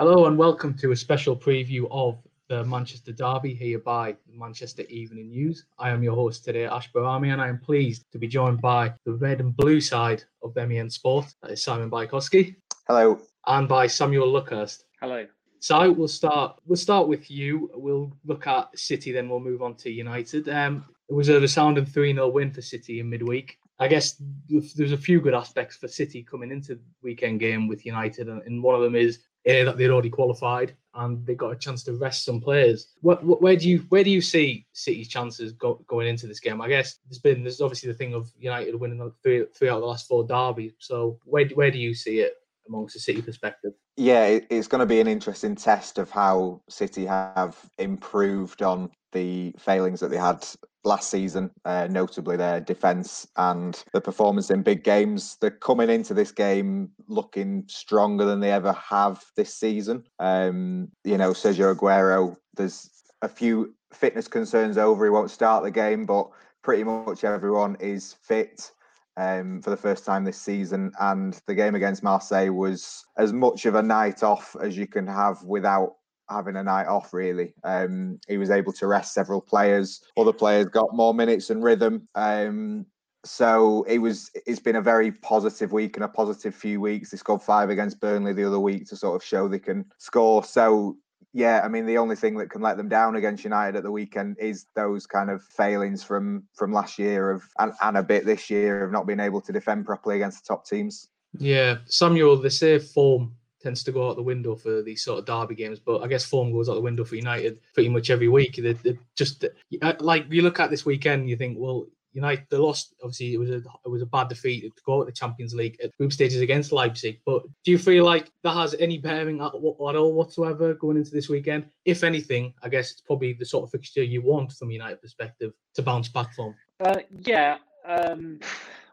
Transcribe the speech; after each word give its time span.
Hello 0.00 0.24
and 0.24 0.38
welcome 0.38 0.72
to 0.78 0.92
a 0.92 0.96
special 0.96 1.36
preview 1.36 1.86
of 1.90 2.16
the 2.48 2.64
Manchester 2.64 3.12
Derby 3.12 3.52
here 3.52 3.78
by 3.78 4.16
Manchester 4.32 4.82
Evening 4.88 5.28
News. 5.28 5.66
I 5.78 5.90
am 5.90 6.02
your 6.02 6.14
host 6.14 6.42
today, 6.42 6.64
Ash 6.64 6.90
Barami, 6.90 7.30
and 7.34 7.38
I 7.38 7.48
am 7.48 7.58
pleased 7.58 8.06
to 8.12 8.18
be 8.18 8.26
joined 8.26 8.62
by 8.62 8.94
the 9.04 9.12
red 9.12 9.40
and 9.40 9.54
blue 9.54 9.78
side 9.78 10.24
of 10.42 10.56
MEN 10.56 10.88
Sport, 10.88 11.26
that 11.42 11.50
is 11.50 11.62
Simon 11.62 11.90
Bajkowski. 11.90 12.56
Hello. 12.88 13.20
And 13.46 13.68
by 13.68 13.86
Samuel 13.88 14.32
Luckhurst. 14.32 14.84
Hello. 15.02 15.26
So 15.58 15.92
we'll 15.92 16.08
start. 16.08 16.58
We'll 16.64 16.76
start 16.76 17.06
with 17.06 17.30
you. 17.30 17.70
We'll 17.74 18.10
look 18.24 18.46
at 18.46 18.70
City, 18.78 19.12
then 19.12 19.28
we'll 19.28 19.40
move 19.40 19.60
on 19.60 19.74
to 19.74 19.90
United. 19.90 20.48
Um, 20.48 20.86
it 21.10 21.12
was 21.12 21.28
a 21.28 21.38
resounding 21.38 21.84
3 21.84 22.14
0 22.14 22.26
win 22.30 22.52
for 22.52 22.62
City 22.62 23.00
in 23.00 23.10
midweek. 23.10 23.58
I 23.80 23.88
guess 23.88 24.20
there's 24.48 24.92
a 24.92 24.98
few 24.98 25.20
good 25.20 25.34
aspects 25.34 25.76
for 25.76 25.88
City 25.88 26.22
coming 26.22 26.50
into 26.50 26.74
the 26.74 26.82
weekend 27.02 27.40
game 27.40 27.66
with 27.66 27.86
United, 27.86 28.28
and 28.28 28.62
one 28.62 28.74
of 28.74 28.82
them 28.82 28.94
is 28.94 29.20
that 29.46 29.78
they'd 29.78 29.90
already 29.90 30.10
qualified 30.10 30.76
and 30.94 31.24
they 31.24 31.34
got 31.34 31.52
a 31.52 31.56
chance 31.56 31.82
to 31.84 31.94
rest 31.94 32.24
some 32.24 32.40
players. 32.40 32.92
Where 33.00 33.56
do 33.56 33.68
you 33.68 33.78
where 33.88 34.04
do 34.04 34.10
you 34.10 34.20
see 34.20 34.66
City's 34.72 35.08
chances 35.08 35.52
go, 35.52 35.82
going 35.86 36.08
into 36.08 36.26
this 36.26 36.40
game? 36.40 36.60
I 36.60 36.68
guess 36.68 36.98
there's 37.08 37.18
been 37.18 37.42
there's 37.42 37.60
obviously 37.60 37.90
the 37.90 37.96
thing 37.96 38.12
of 38.12 38.30
United 38.38 38.74
winning 38.74 39.10
three, 39.22 39.46
three 39.54 39.68
out 39.68 39.76
of 39.76 39.80
the 39.80 39.86
last 39.86 40.06
four 40.06 40.26
derbies. 40.26 40.72
So 40.78 41.18
where 41.24 41.46
where 41.48 41.70
do 41.70 41.78
you 41.78 41.94
see 41.94 42.20
it 42.20 42.34
amongst 42.66 42.94
the 42.94 43.00
City 43.00 43.22
perspective? 43.22 43.72
Yeah, 43.96 44.40
it's 44.50 44.68
going 44.68 44.80
to 44.80 44.86
be 44.86 45.00
an 45.00 45.06
interesting 45.06 45.54
test 45.54 45.98
of 45.98 46.10
how 46.10 46.62
City 46.68 47.06
have 47.06 47.56
improved 47.78 48.62
on 48.62 48.90
the 49.12 49.54
failings 49.58 50.00
that 50.00 50.10
they 50.10 50.16
had 50.16 50.46
last 50.84 51.10
season, 51.10 51.50
uh, 51.64 51.86
notably 51.90 52.36
their 52.36 52.60
defence 52.60 53.26
and 53.36 53.82
the 53.92 54.00
performance 54.00 54.50
in 54.50 54.62
big 54.62 54.82
games. 54.82 55.36
They're 55.40 55.50
coming 55.50 55.90
into 55.90 56.14
this 56.14 56.32
game 56.32 56.90
looking 57.06 57.64
stronger 57.66 58.24
than 58.24 58.40
they 58.40 58.52
ever 58.52 58.72
have 58.72 59.24
this 59.36 59.54
season. 59.54 60.04
Um, 60.18 60.88
you 61.04 61.18
know, 61.18 61.30
Sergio 61.32 61.74
Aguero, 61.74 62.36
there's 62.56 62.90
a 63.22 63.28
few 63.28 63.74
fitness 63.92 64.28
concerns 64.28 64.78
over. 64.78 65.04
He 65.04 65.10
won't 65.10 65.30
start 65.30 65.64
the 65.64 65.70
game, 65.70 66.06
but 66.06 66.28
pretty 66.62 66.84
much 66.84 67.24
everyone 67.24 67.76
is 67.80 68.14
fit. 68.22 68.72
Um, 69.16 69.60
for 69.60 69.68
the 69.68 69.76
first 69.76 70.06
time 70.06 70.24
this 70.24 70.40
season, 70.40 70.92
and 70.98 71.38
the 71.46 71.54
game 71.54 71.74
against 71.74 72.02
Marseille 72.02 72.50
was 72.50 73.04
as 73.18 73.34
much 73.34 73.66
of 73.66 73.74
a 73.74 73.82
night 73.82 74.22
off 74.22 74.56
as 74.62 74.78
you 74.78 74.86
can 74.86 75.06
have 75.06 75.42
without 75.42 75.96
having 76.30 76.56
a 76.56 76.62
night 76.62 76.86
off. 76.86 77.12
Really, 77.12 77.54
um, 77.64 78.18
he 78.28 78.38
was 78.38 78.50
able 78.50 78.72
to 78.74 78.86
rest 78.86 79.14
several 79.14 79.40
players. 79.40 80.02
Other 80.16 80.32
players 80.32 80.66
got 80.66 80.94
more 80.94 81.14
minutes 81.14 81.50
and 81.50 81.62
rhythm. 81.62 82.08
Um, 82.14 82.86
so 83.24 83.82
it 83.84 83.98
was. 83.98 84.30
It's 84.46 84.60
been 84.60 84.76
a 84.76 84.82
very 84.82 85.12
positive 85.12 85.72
week 85.72 85.96
and 85.96 86.04
a 86.04 86.08
positive 86.08 86.54
few 86.54 86.80
weeks. 86.80 87.10
They 87.10 87.18
scored 87.18 87.42
five 87.42 87.70
against 87.70 88.00
Burnley 88.00 88.32
the 88.32 88.46
other 88.46 88.60
week 88.60 88.86
to 88.88 88.96
sort 88.96 89.16
of 89.16 89.26
show 89.26 89.48
they 89.48 89.58
can 89.58 89.84
score. 89.98 90.44
So 90.44 90.96
yeah, 91.32 91.60
I 91.64 91.68
mean 91.68 91.86
the 91.86 91.98
only 91.98 92.16
thing 92.16 92.36
that 92.38 92.50
can 92.50 92.60
let 92.60 92.76
them 92.76 92.88
down 92.88 93.16
against 93.16 93.44
United 93.44 93.76
at 93.76 93.82
the 93.82 93.90
weekend 93.90 94.36
is 94.38 94.66
those 94.74 95.06
kind 95.06 95.30
of 95.30 95.42
failings 95.44 96.02
from 96.02 96.44
from 96.54 96.72
last 96.72 96.98
year 96.98 97.30
of 97.30 97.42
and, 97.58 97.72
and 97.82 97.96
a 97.96 98.02
bit 98.02 98.24
this 98.24 98.50
year 98.50 98.84
of 98.84 98.90
not 98.90 99.06
being 99.06 99.20
able 99.20 99.40
to 99.40 99.52
defend 99.52 99.86
properly 99.86 100.16
against 100.16 100.42
the 100.42 100.54
top 100.54 100.66
teams. 100.66 101.08
Yeah, 101.38 101.78
Samuel, 101.86 102.36
they 102.36 102.48
say 102.48 102.78
form 102.78 103.36
tends 103.60 103.84
to 103.84 103.92
go 103.92 104.08
out 104.08 104.16
the 104.16 104.22
window 104.22 104.56
for 104.56 104.82
these 104.82 105.04
sort 105.04 105.18
of 105.18 105.26
derby 105.26 105.54
games. 105.54 105.78
But 105.78 106.02
I 106.02 106.08
guess 106.08 106.24
form 106.24 106.52
goes 106.52 106.68
out 106.68 106.74
the 106.74 106.80
window 106.80 107.04
for 107.04 107.16
United 107.16 107.58
pretty 107.74 107.88
much 107.88 108.10
every 108.10 108.28
week. 108.28 108.56
They, 108.56 108.72
they 108.72 108.98
just 109.16 109.44
uh, 109.82 109.94
like 110.00 110.26
you 110.30 110.42
look 110.42 110.60
at 110.60 110.70
this 110.70 110.86
weekend, 110.86 111.28
you 111.28 111.36
think, 111.36 111.56
well, 111.58 111.86
United 112.12 112.46
they 112.50 112.56
lost. 112.56 112.94
Obviously, 113.02 113.34
it 113.34 113.38
was 113.38 113.50
a 113.50 113.62
it 113.84 113.88
was 113.88 114.02
a 114.02 114.06
bad 114.06 114.28
defeat 114.28 114.62
to 114.62 114.82
go 114.84 115.00
out 115.00 115.06
the 115.06 115.12
Champions 115.12 115.54
League 115.54 115.78
at 115.82 115.96
group 115.96 116.12
stages 116.12 116.40
against 116.40 116.72
Leipzig. 116.72 117.20
But 117.24 117.42
do 117.64 117.70
you 117.70 117.78
feel 117.78 118.04
like 118.04 118.32
that 118.42 118.54
has 118.54 118.74
any 118.78 118.98
bearing 118.98 119.40
at, 119.40 119.54
at 119.54 119.54
all 119.54 120.14
whatsoever 120.14 120.74
going 120.74 120.96
into 120.96 121.12
this 121.12 121.28
weekend? 121.28 121.66
If 121.84 122.02
anything, 122.02 122.54
I 122.62 122.68
guess 122.68 122.90
it's 122.90 123.00
probably 123.00 123.34
the 123.34 123.44
sort 123.44 123.64
of 123.64 123.70
fixture 123.70 124.02
you 124.02 124.22
want 124.22 124.52
from 124.52 124.70
United 124.70 125.00
perspective 125.00 125.52
to 125.74 125.82
bounce 125.82 126.08
back 126.08 126.34
from. 126.34 126.54
Uh, 126.80 127.00
yeah. 127.20 127.58
Um 127.86 128.40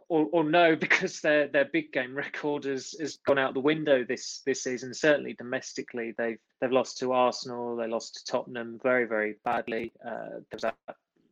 or, 0.09 0.28
or 0.31 0.44
no, 0.44 0.75
because 0.88 1.22
their 1.22 1.47
their 1.47 1.66
big 1.66 1.91
game 1.91 2.16
record 2.16 2.66
has, 2.66 2.95
has 3.00 3.18
gone 3.25 3.38
out 3.38 3.53
the 3.53 3.59
window 3.59 4.03
this 4.03 4.41
this 4.45 4.63
season. 4.63 4.94
Certainly 4.94 5.34
domestically, 5.34 6.13
they've 6.18 6.40
they've 6.62 6.72
lost 6.72 6.97
to 7.00 7.13
Arsenal, 7.13 7.75
they 7.75 7.88
lost 7.88 8.16
to 8.16 8.31
Tottenham 8.31 8.79
very 8.81 9.06
very 9.06 9.35
badly. 9.44 9.91
Uh, 10.06 10.40
there 10.50 10.53
was 10.53 10.62
that 10.63 10.75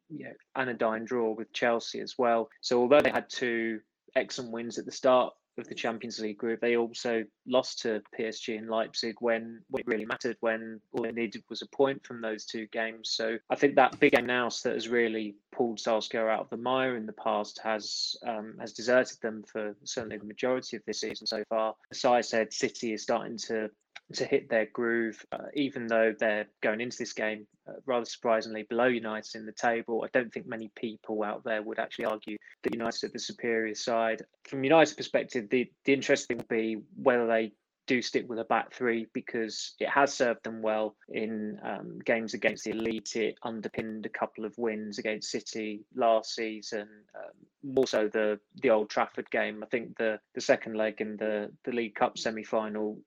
you 0.09 0.25
know, 0.25 0.33
anodyne 0.55 1.05
draw 1.05 1.31
with 1.31 1.51
Chelsea 1.53 1.99
as 1.99 2.15
well. 2.17 2.49
So 2.61 2.81
although 2.81 3.01
they 3.01 3.09
had 3.09 3.29
two 3.29 3.79
excellent 4.15 4.51
wins 4.51 4.77
at 4.77 4.85
the 4.85 4.91
start 4.91 5.33
of 5.57 5.67
the 5.67 5.75
Champions 5.75 6.19
League 6.19 6.37
group. 6.37 6.61
They 6.61 6.77
also 6.77 7.23
lost 7.47 7.81
to 7.81 8.01
PSG 8.17 8.57
and 8.57 8.69
Leipzig 8.69 9.15
when, 9.19 9.61
when 9.69 9.81
it 9.81 9.87
really 9.87 10.05
mattered, 10.05 10.37
when 10.39 10.79
all 10.91 11.03
they 11.03 11.11
needed 11.11 11.43
was 11.49 11.61
a 11.61 11.67
point 11.67 12.05
from 12.05 12.21
those 12.21 12.45
two 12.45 12.67
games. 12.67 13.09
So 13.09 13.37
I 13.49 13.55
think 13.55 13.75
that 13.75 13.99
big 13.99 14.13
game 14.13 14.25
now 14.25 14.49
that 14.63 14.73
has 14.73 14.89
really 14.89 15.35
pulled 15.51 15.79
Solskjaer 15.79 16.31
out 16.31 16.41
of 16.41 16.49
the 16.49 16.57
mire 16.57 16.97
in 16.97 17.05
the 17.05 17.13
past 17.13 17.59
has 17.63 18.15
um, 18.27 18.55
has 18.59 18.73
deserted 18.73 19.17
them 19.21 19.43
for 19.43 19.75
certainly 19.83 20.17
the 20.17 20.25
majority 20.25 20.77
of 20.77 20.83
this 20.85 21.01
season 21.01 21.25
so 21.27 21.43
far. 21.49 21.75
As 21.91 22.03
I 22.05 22.21
said, 22.21 22.53
City 22.53 22.93
is 22.93 23.03
starting 23.03 23.37
to 23.47 23.69
to 24.13 24.25
hit 24.25 24.49
their 24.49 24.67
groove, 24.67 25.25
uh, 25.31 25.47
even 25.55 25.87
though 25.87 26.13
they're 26.17 26.47
going 26.61 26.81
into 26.81 26.97
this 26.97 27.13
game 27.13 27.47
uh, 27.67 27.73
rather 27.85 28.05
surprisingly 28.05 28.63
below 28.63 28.85
United 28.85 29.35
in 29.35 29.45
the 29.45 29.51
table. 29.51 30.03
I 30.03 30.09
don't 30.13 30.31
think 30.31 30.45
many 30.45 30.71
people 30.75 31.23
out 31.23 31.43
there 31.43 31.61
would 31.61 31.79
actually 31.79 32.05
argue 32.05 32.37
that 32.63 32.73
United 32.73 33.03
are 33.05 33.13
the 33.13 33.19
superior 33.19 33.73
side. 33.73 34.21
From 34.43 34.63
United's 34.63 34.93
perspective, 34.93 35.49
the, 35.49 35.69
the 35.85 35.93
interesting 35.93 36.37
will 36.37 36.45
be 36.49 36.77
whether 36.95 37.25
they 37.25 37.53
do 37.87 38.01
stick 38.01 38.27
with 38.27 38.39
a 38.39 38.43
back 38.45 38.73
three 38.73 39.07
because 39.13 39.73
it 39.79 39.89
has 39.89 40.13
served 40.13 40.43
them 40.43 40.61
well 40.61 40.95
in 41.09 41.59
um, 41.63 41.99
games 42.05 42.33
against 42.33 42.63
the 42.63 42.71
elite. 42.71 43.15
It 43.15 43.35
underpinned 43.43 44.05
a 44.05 44.09
couple 44.09 44.45
of 44.45 44.57
wins 44.57 44.97
against 44.97 45.31
City 45.31 45.81
last 45.95 46.35
season. 46.35 46.87
Um, 47.15 47.75
also, 47.75 48.09
the 48.09 48.39
the 48.61 48.69
Old 48.69 48.89
Trafford 48.89 49.29
game. 49.31 49.63
I 49.63 49.67
think 49.67 49.97
the 49.97 50.19
the 50.33 50.41
second 50.41 50.75
leg 50.75 51.01
in 51.01 51.17
the 51.17 51.51
the 51.63 51.71
League 51.71 51.95
Cup 51.95 52.17
semi 52.17 52.43
final, 52.43 52.99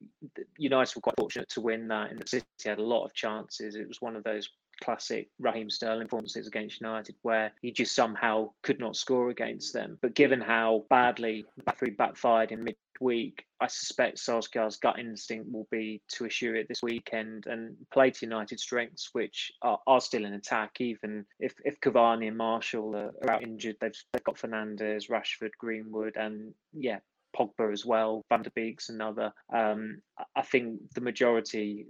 United 0.56 0.96
were 0.96 1.02
quite 1.02 1.16
fortunate 1.18 1.48
to 1.50 1.60
win 1.60 1.88
that, 1.88 2.10
and 2.10 2.28
City 2.28 2.44
had 2.64 2.78
a 2.78 2.82
lot 2.82 3.04
of 3.04 3.14
chances. 3.14 3.74
It 3.74 3.88
was 3.88 4.00
one 4.00 4.16
of 4.16 4.24
those 4.24 4.48
classic 4.80 5.28
Raheem 5.38 5.70
Sterling 5.70 6.06
performances 6.06 6.46
against 6.46 6.80
United 6.80 7.16
where 7.22 7.52
he 7.62 7.72
just 7.72 7.94
somehow 7.94 8.50
could 8.62 8.78
not 8.78 8.96
score 8.96 9.30
against 9.30 9.72
them. 9.72 9.98
But 10.00 10.14
given 10.14 10.40
how 10.40 10.84
badly 10.88 11.46
back 11.64 11.78
three 11.78 11.90
backfired 11.90 12.52
in 12.52 12.64
midweek, 13.00 13.44
I 13.60 13.66
suspect 13.66 14.18
Solskjaer's 14.18 14.76
gut 14.76 14.98
instinct 14.98 15.50
will 15.50 15.66
be 15.70 16.00
to 16.08 16.26
issue 16.26 16.54
it 16.54 16.68
this 16.68 16.82
weekend 16.82 17.46
and 17.46 17.76
play 17.92 18.10
to 18.10 18.26
United 18.26 18.60
strengths, 18.60 19.10
which 19.12 19.52
are, 19.62 19.78
are 19.86 20.00
still 20.00 20.24
in 20.24 20.34
attack. 20.34 20.80
Even 20.80 21.24
if, 21.40 21.54
if 21.64 21.80
Cavani 21.80 22.28
and 22.28 22.36
Martial 22.36 22.94
are, 22.96 23.12
are 23.22 23.30
out 23.30 23.42
injured, 23.42 23.76
they've, 23.80 23.92
they've 24.12 24.24
got 24.24 24.36
Fernandes, 24.36 25.10
Rashford, 25.10 25.50
Greenwood, 25.58 26.16
and 26.16 26.54
yeah, 26.72 26.98
Pogba 27.36 27.72
as 27.72 27.84
well, 27.84 28.24
Van 28.28 28.42
der 28.42 28.50
Beek's 28.54 28.88
another. 28.88 29.32
Um, 29.52 30.00
I 30.34 30.42
think 30.42 30.80
the 30.94 31.00
majority 31.00 31.86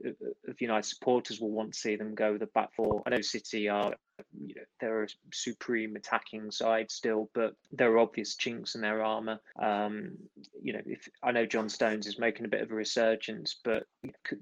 of 0.48 0.60
United 0.60 0.88
supporters 0.88 1.40
will 1.40 1.50
want 1.50 1.72
to 1.74 1.78
see 1.78 1.96
them 1.96 2.14
go 2.14 2.32
with 2.32 2.40
the 2.40 2.46
back 2.46 2.74
four. 2.74 3.02
I 3.06 3.10
know 3.10 3.20
City 3.20 3.68
are, 3.68 3.94
you 4.38 4.54
know, 4.54 4.62
they're 4.80 5.04
a 5.04 5.08
supreme 5.32 5.96
attacking 5.96 6.50
side 6.50 6.90
still, 6.90 7.30
but 7.34 7.54
there 7.72 7.92
are 7.92 7.98
obvious 7.98 8.36
chinks 8.36 8.74
in 8.74 8.80
their 8.80 9.04
armour. 9.04 9.40
Um, 9.60 10.16
you 10.62 10.72
know, 10.72 10.82
if 10.86 11.08
I 11.22 11.32
know 11.32 11.46
John 11.46 11.68
Stones 11.68 12.06
is 12.06 12.18
making 12.18 12.44
a 12.46 12.48
bit 12.48 12.62
of 12.62 12.70
a 12.70 12.74
resurgence, 12.74 13.56
but 13.64 13.84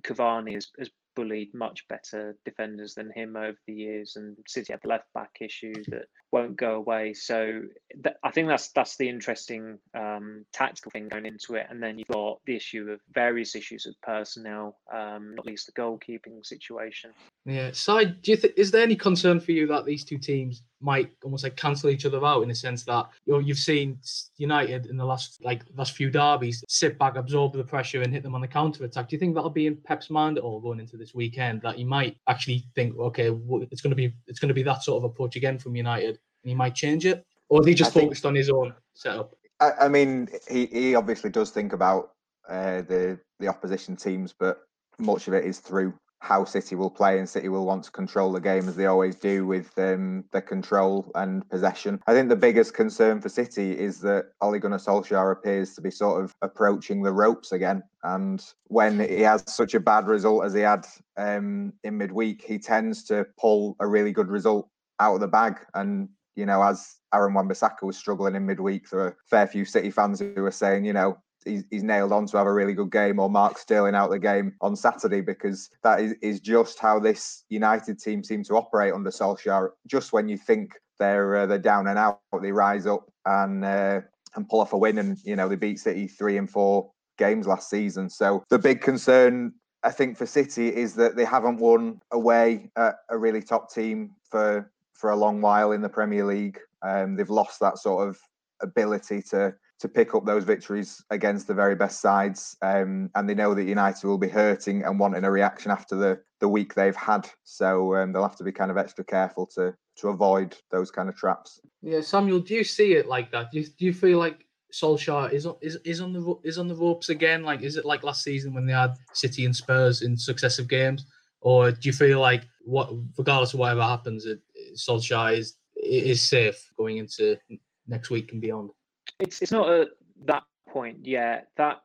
Cavani 0.02 0.54
has, 0.54 0.68
has 0.78 0.90
bullied 1.16 1.52
much 1.54 1.88
better 1.88 2.36
defenders 2.44 2.94
than 2.94 3.10
him 3.10 3.34
over 3.34 3.58
the 3.66 3.72
years, 3.72 4.14
and 4.14 4.36
City 4.46 4.72
have 4.72 4.82
the 4.82 4.88
left 4.88 5.12
back 5.14 5.30
issues 5.40 5.86
that 5.88 6.04
won't 6.30 6.56
go 6.56 6.74
away. 6.74 7.14
So 7.14 7.62
th- 8.04 8.16
I 8.22 8.30
think 8.30 8.46
that's 8.46 8.68
that's 8.68 8.96
the 8.96 9.08
interesting 9.08 9.78
um, 9.94 10.44
tactical 10.52 10.92
thing 10.92 11.08
going 11.08 11.26
into 11.26 11.54
it, 11.54 11.66
and 11.70 11.82
then 11.82 11.98
you've 11.98 12.08
got 12.08 12.38
the 12.46 12.54
issue 12.54 12.90
of 12.90 13.00
various 13.12 13.56
issues 13.56 13.86
of 13.86 14.00
personnel, 14.02 14.78
um, 14.94 15.34
not 15.34 15.46
least 15.46 15.66
the 15.66 15.72
goalkeeping 15.72 16.44
situation. 16.44 17.10
Yeah. 17.44 17.70
So, 17.72 18.04
do 18.04 18.30
you 18.30 18.36
think 18.36 18.54
is 18.56 18.70
there 18.70 18.82
any 18.82 18.96
concern 18.96 19.40
for 19.40 19.52
you 19.52 19.65
that 19.68 19.84
these 19.84 20.04
two 20.04 20.18
teams 20.18 20.62
might 20.80 21.10
almost 21.24 21.44
like 21.44 21.56
cancel 21.56 21.90
each 21.90 22.04
other 22.04 22.24
out 22.24 22.42
in 22.42 22.48
the 22.48 22.54
sense 22.54 22.84
that 22.84 23.08
you 23.24 23.32
know 23.32 23.38
you've 23.38 23.58
seen 23.58 23.98
United 24.36 24.86
in 24.86 24.96
the 24.96 25.04
last 25.04 25.42
like 25.44 25.62
last 25.74 25.92
few 25.92 26.10
derbies 26.10 26.62
sit 26.68 26.98
back, 26.98 27.16
absorb 27.16 27.52
the 27.54 27.64
pressure, 27.64 28.02
and 28.02 28.12
hit 28.12 28.22
them 28.22 28.34
on 28.34 28.40
the 28.40 28.48
counter 28.48 28.84
attack. 28.84 29.08
Do 29.08 29.16
you 29.16 29.20
think 29.20 29.34
that'll 29.34 29.50
be 29.50 29.66
in 29.66 29.76
Pep's 29.76 30.10
mind 30.10 30.38
at 30.38 30.44
all 30.44 30.60
going 30.60 30.80
into 30.80 30.96
this 30.96 31.14
weekend? 31.14 31.62
That 31.62 31.76
he 31.76 31.84
might 31.84 32.16
actually 32.28 32.64
think, 32.74 32.96
okay, 32.98 33.30
it's 33.70 33.80
going 33.80 33.90
to 33.90 33.96
be 33.96 34.14
it's 34.26 34.38
going 34.38 34.48
to 34.48 34.54
be 34.54 34.62
that 34.64 34.82
sort 34.82 35.02
of 35.02 35.10
approach 35.10 35.36
again 35.36 35.58
from 35.58 35.76
United, 35.76 36.18
and 36.42 36.50
he 36.50 36.54
might 36.54 36.74
change 36.74 37.06
it, 37.06 37.24
or 37.48 37.60
is 37.60 37.66
he 37.66 37.74
just 37.74 37.96
I 37.96 38.00
focused 38.00 38.22
think, 38.22 38.30
on 38.30 38.34
his 38.34 38.50
own 38.50 38.74
setup? 38.94 39.34
I, 39.60 39.72
I, 39.82 39.88
mean, 39.88 40.28
he 40.48 40.66
he 40.66 40.94
obviously 40.94 41.30
does 41.30 41.50
think 41.50 41.72
about 41.72 42.12
uh, 42.48 42.82
the 42.82 43.18
the 43.40 43.48
opposition 43.48 43.96
teams, 43.96 44.34
but 44.38 44.60
much 44.98 45.28
of 45.28 45.34
it 45.34 45.44
is 45.44 45.58
through 45.58 45.94
how 46.26 46.44
City 46.44 46.74
will 46.74 46.90
play, 46.90 47.18
and 47.18 47.28
City 47.28 47.48
will 47.48 47.64
want 47.64 47.84
to 47.84 47.90
control 47.92 48.32
the 48.32 48.40
game 48.40 48.68
as 48.68 48.74
they 48.74 48.86
always 48.86 49.14
do 49.14 49.46
with 49.46 49.70
um, 49.78 50.24
the 50.32 50.42
control 50.42 51.12
and 51.14 51.48
possession. 51.48 52.00
I 52.08 52.14
think 52.14 52.28
the 52.28 52.34
biggest 52.34 52.74
concern 52.74 53.20
for 53.20 53.28
City 53.28 53.78
is 53.78 54.00
that 54.00 54.32
Ole 54.40 54.58
Gunnar 54.58 54.78
Solskjaer 54.78 55.30
appears 55.30 55.76
to 55.76 55.80
be 55.80 55.90
sort 55.90 56.24
of 56.24 56.34
approaching 56.42 57.02
the 57.02 57.12
ropes 57.12 57.52
again. 57.52 57.80
And 58.02 58.44
when 58.64 58.98
he 58.98 59.20
has 59.20 59.44
such 59.46 59.74
a 59.74 59.80
bad 59.80 60.08
result 60.08 60.44
as 60.44 60.52
he 60.52 60.62
had 60.62 60.84
um, 61.16 61.72
in 61.84 61.96
midweek, 61.96 62.42
he 62.42 62.58
tends 62.58 63.04
to 63.04 63.24
pull 63.38 63.76
a 63.78 63.86
really 63.86 64.10
good 64.10 64.28
result 64.28 64.68
out 64.98 65.14
of 65.14 65.20
the 65.20 65.28
bag. 65.28 65.60
And 65.74 66.08
you 66.34 66.44
know, 66.44 66.62
as 66.62 66.96
Aaron 67.14 67.34
Wan-Bissaka 67.34 67.82
was 67.82 67.96
struggling 67.96 68.34
in 68.34 68.44
midweek, 68.46 68.90
there 68.90 69.00
are 69.00 69.08
a 69.08 69.16
fair 69.30 69.46
few 69.46 69.64
City 69.64 69.90
fans 69.90 70.18
who 70.20 70.34
were 70.42 70.50
saying, 70.50 70.84
you 70.84 70.92
know, 70.92 71.16
he's, 71.46 71.82
nailed 71.82 72.12
on 72.12 72.26
to 72.26 72.36
have 72.36 72.46
a 72.46 72.52
really 72.52 72.74
good 72.74 72.90
game, 72.90 73.18
or 73.18 73.30
Mark 73.30 73.58
Sterling 73.58 73.94
out 73.94 74.10
the 74.10 74.18
game 74.18 74.54
on 74.60 74.76
Saturday, 74.76 75.20
because 75.20 75.70
that 75.82 76.00
is, 76.00 76.14
is 76.20 76.40
just 76.40 76.78
how 76.78 76.98
this 76.98 77.44
United 77.48 77.98
team 77.98 78.22
seem 78.22 78.42
to 78.44 78.54
operate 78.54 78.92
under 78.92 79.10
Solskjaer. 79.10 79.70
Just 79.86 80.12
when 80.12 80.28
you 80.28 80.36
think 80.36 80.72
they're 80.98 81.36
uh, 81.36 81.46
they're 81.46 81.58
down 81.58 81.86
and 81.86 81.98
out, 81.98 82.20
they 82.42 82.52
rise 82.52 82.86
up 82.86 83.10
and 83.24 83.64
uh, 83.64 84.00
and 84.34 84.48
pull 84.48 84.60
off 84.60 84.72
a 84.72 84.78
win, 84.78 84.98
and 84.98 85.18
you 85.24 85.36
know 85.36 85.48
they 85.48 85.56
beat 85.56 85.78
City 85.78 86.06
three 86.08 86.36
and 86.36 86.50
four 86.50 86.90
games 87.18 87.46
last 87.46 87.70
season. 87.70 88.10
So 88.10 88.44
the 88.50 88.58
big 88.58 88.80
concern 88.80 89.54
I 89.82 89.90
think 89.90 90.16
for 90.16 90.26
City 90.26 90.74
is 90.74 90.94
that 90.94 91.16
they 91.16 91.24
haven't 91.24 91.58
won 91.58 92.00
away 92.10 92.70
at 92.76 92.96
a 93.08 93.16
really 93.16 93.40
top 93.40 93.72
team 93.72 94.10
for 94.28 94.70
for 94.92 95.10
a 95.10 95.16
long 95.16 95.40
while 95.40 95.72
in 95.72 95.80
the 95.80 95.88
Premier 95.88 96.24
League. 96.24 96.58
Um, 96.82 97.14
they've 97.14 97.30
lost 97.30 97.60
that 97.60 97.78
sort 97.78 98.08
of 98.08 98.18
ability 98.60 99.22
to 99.30 99.54
to 99.78 99.88
pick 99.88 100.14
up 100.14 100.24
those 100.24 100.44
victories 100.44 101.04
against 101.10 101.46
the 101.46 101.54
very 101.54 101.74
best 101.74 102.00
sides. 102.00 102.56
Um, 102.62 103.10
and 103.14 103.28
they 103.28 103.34
know 103.34 103.54
that 103.54 103.64
United 103.64 104.06
will 104.06 104.18
be 104.18 104.28
hurting 104.28 104.84
and 104.84 104.98
wanting 104.98 105.24
a 105.24 105.30
reaction 105.30 105.70
after 105.70 105.96
the, 105.96 106.20
the 106.40 106.48
week 106.48 106.74
they've 106.74 106.96
had. 106.96 107.28
So 107.44 107.94
um, 107.96 108.12
they'll 108.12 108.22
have 108.22 108.36
to 108.36 108.44
be 108.44 108.52
kind 108.52 108.70
of 108.70 108.76
extra 108.76 109.04
careful 109.04 109.46
to 109.54 109.74
to 109.96 110.08
avoid 110.08 110.54
those 110.70 110.90
kind 110.90 111.08
of 111.08 111.16
traps. 111.16 111.60
Yeah, 111.80 112.02
Samuel, 112.02 112.40
do 112.40 112.54
you 112.54 112.64
see 112.64 112.92
it 112.92 113.06
like 113.06 113.30
that? 113.30 113.50
Do 113.50 113.60
you, 113.60 113.66
do 113.66 113.86
you 113.86 113.94
feel 113.94 114.18
like 114.18 114.44
Solskjaer 114.72 115.32
is 115.32 115.46
is 115.60 115.78
is 115.84 116.00
on 116.00 116.12
the 116.12 116.34
is 116.44 116.58
on 116.58 116.68
the 116.68 116.74
ropes 116.74 117.08
again? 117.08 117.42
Like, 117.42 117.62
is 117.62 117.76
it 117.76 117.84
like 117.84 118.02
last 118.02 118.22
season 118.22 118.52
when 118.52 118.66
they 118.66 118.72
had 118.72 118.94
City 119.12 119.44
and 119.46 119.56
Spurs 119.56 120.02
in 120.02 120.16
successive 120.16 120.68
games, 120.68 121.06
or 121.40 121.70
do 121.70 121.88
you 121.88 121.92
feel 121.92 122.20
like 122.20 122.46
what, 122.64 122.92
regardless 123.16 123.54
of 123.54 123.60
whatever 123.60 123.82
happens, 123.82 124.26
it, 124.26 124.40
Solskjaer 124.74 125.38
is 125.38 125.56
is 125.76 126.20
safe 126.20 126.72
going 126.76 126.98
into 126.98 127.38
next 127.86 128.10
week 128.10 128.32
and 128.32 128.40
beyond? 128.40 128.70
It's 129.18 129.42
it's 129.42 129.52
not 129.52 129.70
at 129.70 129.88
that 130.26 130.44
point 130.68 131.06
yet. 131.06 131.48
That 131.56 131.82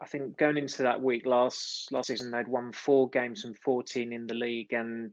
I 0.00 0.06
think 0.06 0.36
going 0.36 0.56
into 0.56 0.82
that 0.82 1.00
week 1.00 1.26
last 1.26 1.90
last 1.92 2.08
season, 2.08 2.30
they'd 2.30 2.48
won 2.48 2.72
four 2.72 3.08
games 3.10 3.42
from 3.42 3.54
14 3.54 4.12
in 4.12 4.26
the 4.26 4.34
league, 4.34 4.72
and 4.72 5.12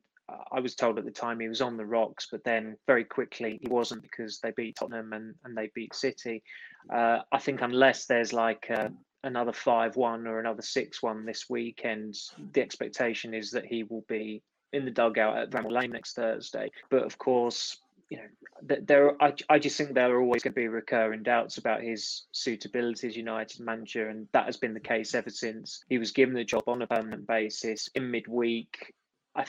I 0.51 0.59
was 0.59 0.75
told 0.75 0.97
at 0.97 1.05
the 1.05 1.11
time 1.11 1.39
he 1.39 1.47
was 1.47 1.61
on 1.61 1.77
the 1.77 1.85
rocks, 1.85 2.27
but 2.31 2.43
then 2.43 2.77
very 2.87 3.03
quickly 3.03 3.59
he 3.61 3.67
wasn't 3.67 4.01
because 4.01 4.39
they 4.39 4.51
beat 4.51 4.75
Tottenham 4.75 5.13
and, 5.13 5.35
and 5.43 5.57
they 5.57 5.71
beat 5.73 5.93
City. 5.93 6.43
Uh, 6.89 7.19
I 7.31 7.39
think 7.39 7.61
unless 7.61 8.05
there's 8.05 8.33
like 8.33 8.69
a, 8.69 8.91
another 9.23 9.53
5 9.53 9.95
1 9.95 10.27
or 10.27 10.39
another 10.39 10.61
6 10.61 11.03
1 11.03 11.25
this 11.25 11.49
weekend, 11.49 12.17
the 12.53 12.61
expectation 12.61 13.33
is 13.33 13.51
that 13.51 13.65
he 13.65 13.83
will 13.83 14.05
be 14.07 14.41
in 14.73 14.85
the 14.85 14.91
dugout 14.91 15.37
at 15.37 15.49
Bramall 15.49 15.71
Lane 15.71 15.91
next 15.91 16.13
Thursday. 16.13 16.71
But 16.89 17.03
of 17.03 17.17
course, 17.17 17.77
you 18.11 18.17
know, 18.17 18.75
there. 18.81 19.23
I, 19.23 19.33
I 19.49 19.57
just 19.57 19.77
think 19.77 19.93
there 19.93 20.13
are 20.13 20.21
always 20.21 20.43
going 20.43 20.51
to 20.51 20.59
be 20.59 20.67
recurring 20.67 21.23
doubts 21.23 21.57
about 21.57 21.81
his 21.81 22.25
suitability 22.33 23.07
as 23.07 23.15
United 23.15 23.61
manager, 23.61 24.09
and 24.09 24.27
that 24.33 24.47
has 24.47 24.57
been 24.57 24.73
the 24.73 24.81
case 24.81 25.15
ever 25.15 25.29
since 25.29 25.85
he 25.87 25.97
was 25.97 26.11
given 26.11 26.35
the 26.35 26.43
job 26.43 26.63
on 26.67 26.81
a 26.81 26.87
permanent 26.87 27.25
basis 27.25 27.89
in 27.95 28.11
midweek. 28.11 28.93
I, 29.33 29.45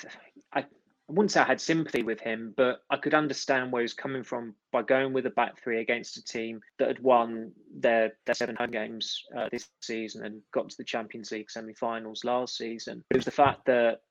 I, 0.54 0.64
wouldn't 1.08 1.32
say 1.32 1.40
I 1.40 1.44
had 1.44 1.60
sympathy 1.60 2.04
with 2.04 2.20
him, 2.20 2.54
but 2.56 2.84
I 2.88 2.96
could 2.96 3.14
understand 3.14 3.72
where 3.72 3.82
he 3.82 3.84
was 3.84 3.94
coming 3.94 4.22
from 4.22 4.54
by 4.70 4.82
going 4.82 5.12
with 5.12 5.26
a 5.26 5.30
back 5.30 5.60
three 5.60 5.80
against 5.80 6.16
a 6.16 6.24
team 6.24 6.60
that 6.78 6.86
had 6.86 7.00
won 7.00 7.50
their, 7.76 8.12
their 8.24 8.36
seven 8.36 8.54
home 8.54 8.70
games 8.70 9.24
uh, 9.36 9.48
this 9.50 9.68
season 9.80 10.24
and 10.24 10.40
got 10.54 10.70
to 10.70 10.76
the 10.76 10.84
Champions 10.84 11.32
League 11.32 11.50
semi-finals 11.50 12.24
last 12.24 12.56
season. 12.56 13.02
It 13.10 13.16
was 13.16 13.24
the 13.24 13.32
fact 13.32 13.66
that 13.66 14.02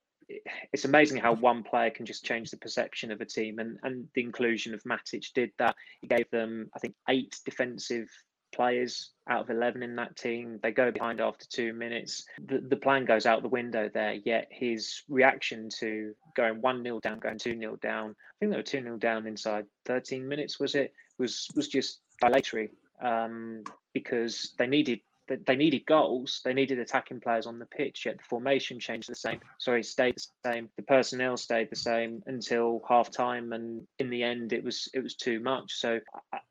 it's 0.72 0.84
amazing 0.84 1.18
how 1.18 1.34
one 1.34 1.62
player 1.62 1.90
can 1.90 2.06
just 2.06 2.24
change 2.24 2.50
the 2.50 2.56
perception 2.56 3.10
of 3.10 3.20
a 3.20 3.26
team, 3.26 3.58
and 3.58 3.78
and 3.82 4.08
the 4.14 4.22
inclusion 4.22 4.74
of 4.74 4.82
Matic 4.84 5.32
did 5.34 5.50
that. 5.58 5.76
He 6.00 6.06
gave 6.06 6.30
them, 6.30 6.70
I 6.74 6.78
think, 6.78 6.94
eight 7.08 7.36
defensive 7.44 8.08
players 8.52 9.10
out 9.28 9.42
of 9.42 9.50
11 9.50 9.82
in 9.82 9.96
that 9.96 10.16
team. 10.16 10.60
They 10.62 10.72
go 10.72 10.90
behind 10.90 11.20
after 11.20 11.46
two 11.48 11.72
minutes. 11.72 12.24
The, 12.46 12.58
the 12.58 12.76
plan 12.76 13.04
goes 13.04 13.26
out 13.26 13.42
the 13.42 13.48
window 13.48 13.88
there, 13.92 14.14
yet 14.24 14.46
his 14.50 15.02
reaction 15.08 15.68
to 15.80 16.14
going 16.36 16.60
1 16.60 16.82
0 16.82 17.00
down, 17.00 17.18
going 17.18 17.38
2 17.38 17.58
0 17.58 17.76
down, 17.76 18.10
I 18.10 18.34
think 18.38 18.52
they 18.52 18.58
were 18.58 18.62
2 18.62 18.82
0 18.82 18.96
down 18.98 19.26
inside 19.26 19.64
13 19.86 20.28
minutes, 20.28 20.60
was 20.60 20.74
it? 20.74 20.92
Was 21.18 21.48
was 21.54 21.68
just 21.68 22.00
dilatory 22.20 22.70
um, 23.02 23.64
because 23.92 24.54
they 24.58 24.66
needed 24.66 25.00
they 25.28 25.56
needed 25.56 25.86
goals. 25.86 26.40
They 26.44 26.52
needed 26.52 26.78
attacking 26.78 27.20
players 27.20 27.46
on 27.46 27.58
the 27.58 27.66
pitch. 27.66 28.06
Yet 28.06 28.18
the 28.18 28.24
formation 28.24 28.80
changed 28.80 29.08
the 29.08 29.14
same. 29.14 29.40
Sorry, 29.58 29.82
stayed 29.82 30.16
the 30.16 30.50
same. 30.50 30.68
The 30.76 30.82
personnel 30.82 31.36
stayed 31.36 31.70
the 31.70 31.76
same 31.76 32.22
until 32.26 32.82
half 32.88 33.10
time, 33.10 33.52
and 33.52 33.86
in 33.98 34.10
the 34.10 34.22
end, 34.22 34.52
it 34.52 34.64
was 34.64 34.88
it 34.94 35.02
was 35.02 35.14
too 35.14 35.40
much. 35.40 35.72
So 35.74 36.00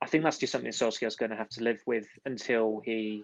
I, 0.01 0.07
think 0.07 0.23
that's 0.23 0.37
just 0.37 0.51
something 0.51 0.71
Solskjaer's 0.71 1.15
going 1.15 1.31
to 1.31 1.37
have 1.37 1.49
to 1.49 1.63
live 1.63 1.81
with 1.85 2.07
until 2.25 2.81
he 2.83 3.23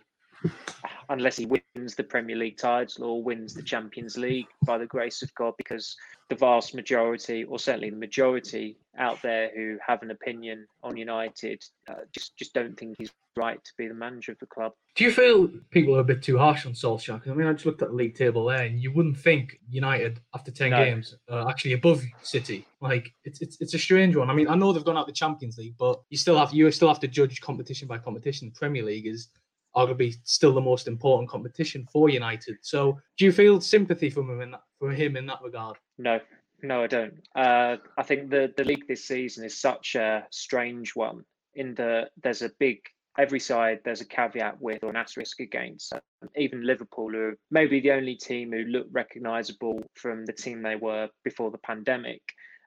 unless 1.10 1.38
he 1.38 1.46
wins 1.46 1.96
the 1.96 2.04
Premier 2.04 2.36
League 2.36 2.58
title 2.58 3.06
or 3.06 3.24
wins 3.24 3.54
the 3.54 3.64
Champions 3.64 4.18
League 4.18 4.48
by 4.66 4.78
the 4.78 4.86
grace 4.86 5.22
of 5.22 5.34
God, 5.34 5.54
because 5.58 5.96
the 6.30 6.36
vast 6.36 6.76
majority, 6.76 7.44
or 7.46 7.58
certainly 7.58 7.90
the 7.90 7.98
majority 7.98 8.78
out 8.98 9.22
there 9.22 9.50
who 9.56 9.78
have 9.86 10.02
an 10.02 10.12
opinion 10.12 10.68
on 10.84 10.98
United, 10.98 11.64
uh, 11.90 12.02
just 12.12 12.36
just 12.38 12.54
don't 12.54 12.78
think 12.78 12.96
he's 12.98 13.12
right 13.38 13.64
to 13.64 13.72
be 13.78 13.88
the 13.88 13.94
manager 13.94 14.32
of 14.32 14.40
the 14.40 14.46
club. 14.48 14.74
Do 14.96 15.04
you 15.04 15.12
feel 15.12 15.48
people 15.70 15.96
are 15.96 16.00
a 16.00 16.04
bit 16.04 16.22
too 16.22 16.38
harsh 16.38 16.66
on 16.66 16.74
Solskjaer? 16.74 17.16
Because 17.16 17.32
I 17.32 17.36
mean, 17.36 17.48
I 17.48 17.54
just 17.54 17.66
looked 17.66 17.82
at 17.82 17.90
the 17.90 17.96
league 17.96 18.16
table 18.16 18.46
there, 18.46 18.64
and 18.64 18.80
you 18.80 18.92
wouldn't 18.92 19.18
think 19.18 19.60
United 19.70 20.20
after 20.36 20.52
ten 20.52 20.72
no. 20.72 20.84
games 20.84 21.16
are 21.30 21.50
actually 21.50 21.74
above 21.74 22.04
City. 22.22 22.68
Like 22.82 23.14
it's, 23.24 23.42
it's 23.42 23.62
it's 23.62 23.74
a 23.74 23.80
strange 23.80 24.16
one. 24.16 24.30
I 24.30 24.34
mean, 24.34 24.50
I 24.50 24.56
know 24.56 24.74
they've 24.74 24.84
gone 24.84 24.98
out 24.98 25.08
the 25.08 25.14
Champions 25.14 25.58
League, 25.58 25.76
but 25.78 26.02
you 26.10 26.18
still 26.18 26.38
have 26.38 26.54
you 26.54 26.70
still 26.72 26.90
have 26.90 27.00
to 27.02 27.08
judge 27.08 27.40
competition 27.40 27.88
by 27.88 28.00
competition. 28.00 28.50
The 28.54 28.60
Premier 28.60 28.84
League 28.84 29.08
is 29.08 29.30
arguably 29.78 30.18
still 30.24 30.54
the 30.54 30.62
most 30.62 30.88
important 30.88 31.30
competition 31.30 31.88
for 31.92 32.10
United. 32.10 32.58
So, 32.62 33.00
do 33.18 33.26
you 33.26 33.32
feel 33.32 33.62
sympathy 33.62 34.10
from 34.10 34.30
him 34.30 34.42
in 34.42 34.52
that, 34.52 34.62
for 34.80 34.92
him 34.92 35.16
in 35.16 35.26
that 35.28 35.42
regard? 35.44 35.78
No, 35.98 36.20
no, 36.62 36.84
I 36.84 36.88
don't. 36.88 37.14
Uh, 37.36 37.78
I 37.98 38.04
think 38.04 38.30
the 38.30 38.54
the 38.56 38.64
league 38.64 38.88
this 38.88 39.06
season 39.06 39.46
is 39.46 39.60
such 39.60 39.96
a 39.96 40.26
strange 40.32 40.96
one. 40.96 41.24
In 41.56 41.76
the 41.76 42.10
there's 42.22 42.42
a 42.42 42.52
big 42.60 42.80
every 43.18 43.40
side 43.40 43.80
there's 43.84 44.02
a 44.02 44.06
caveat 44.06 44.62
with 44.62 44.84
or 44.84 44.90
an 44.90 44.96
asterisk 44.96 45.40
against. 45.40 45.94
even 46.36 46.66
Liverpool, 46.66 47.10
who 47.12 47.34
maybe 47.50 47.80
the 47.80 47.92
only 47.92 48.16
team 48.16 48.52
who 48.52 48.64
look 48.64 48.88
recognisable 48.92 49.84
from 49.96 50.26
the 50.26 50.34
team 50.34 50.62
they 50.62 50.76
were 50.76 51.10
before 51.24 51.52
the 51.52 51.58
pandemic, 51.60 52.22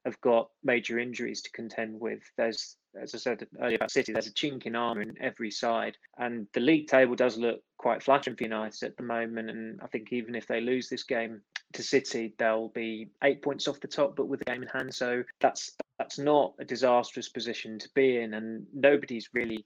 have 0.04 0.20
got 0.20 0.48
major 0.64 0.98
injuries 0.98 1.42
to 1.42 1.50
contend 1.52 2.00
with. 2.00 2.20
There's, 2.36 2.76
as 3.00 3.14
I 3.14 3.18
said 3.18 3.46
earlier 3.60 3.76
about 3.76 3.90
City, 3.90 4.12
there's 4.12 4.26
a 4.26 4.32
chink 4.32 4.66
in 4.66 4.74
armour 4.74 5.02
in 5.02 5.14
every 5.20 5.50
side, 5.50 5.96
and 6.18 6.46
the 6.54 6.60
league 6.60 6.88
table 6.88 7.14
does 7.14 7.36
look 7.36 7.60
quite 7.76 8.02
flattering 8.02 8.36
for 8.36 8.44
United 8.44 8.82
at 8.82 8.96
the 8.96 9.02
moment. 9.02 9.50
And 9.50 9.80
I 9.82 9.86
think 9.88 10.12
even 10.12 10.34
if 10.34 10.46
they 10.46 10.60
lose 10.60 10.88
this 10.88 11.04
game 11.04 11.42
to 11.72 11.82
City, 11.82 12.34
they'll 12.38 12.68
be 12.68 13.08
eight 13.22 13.42
points 13.42 13.68
off 13.68 13.80
the 13.80 13.88
top, 13.88 14.16
but 14.16 14.28
with 14.28 14.42
a 14.42 14.44
game 14.44 14.62
in 14.62 14.68
hand. 14.68 14.94
So 14.94 15.22
that's 15.40 15.72
that's 15.98 16.18
not 16.18 16.54
a 16.58 16.64
disastrous 16.64 17.28
position 17.28 17.78
to 17.78 17.88
be 17.94 18.18
in, 18.18 18.34
and 18.34 18.66
nobody's 18.72 19.28
really 19.32 19.64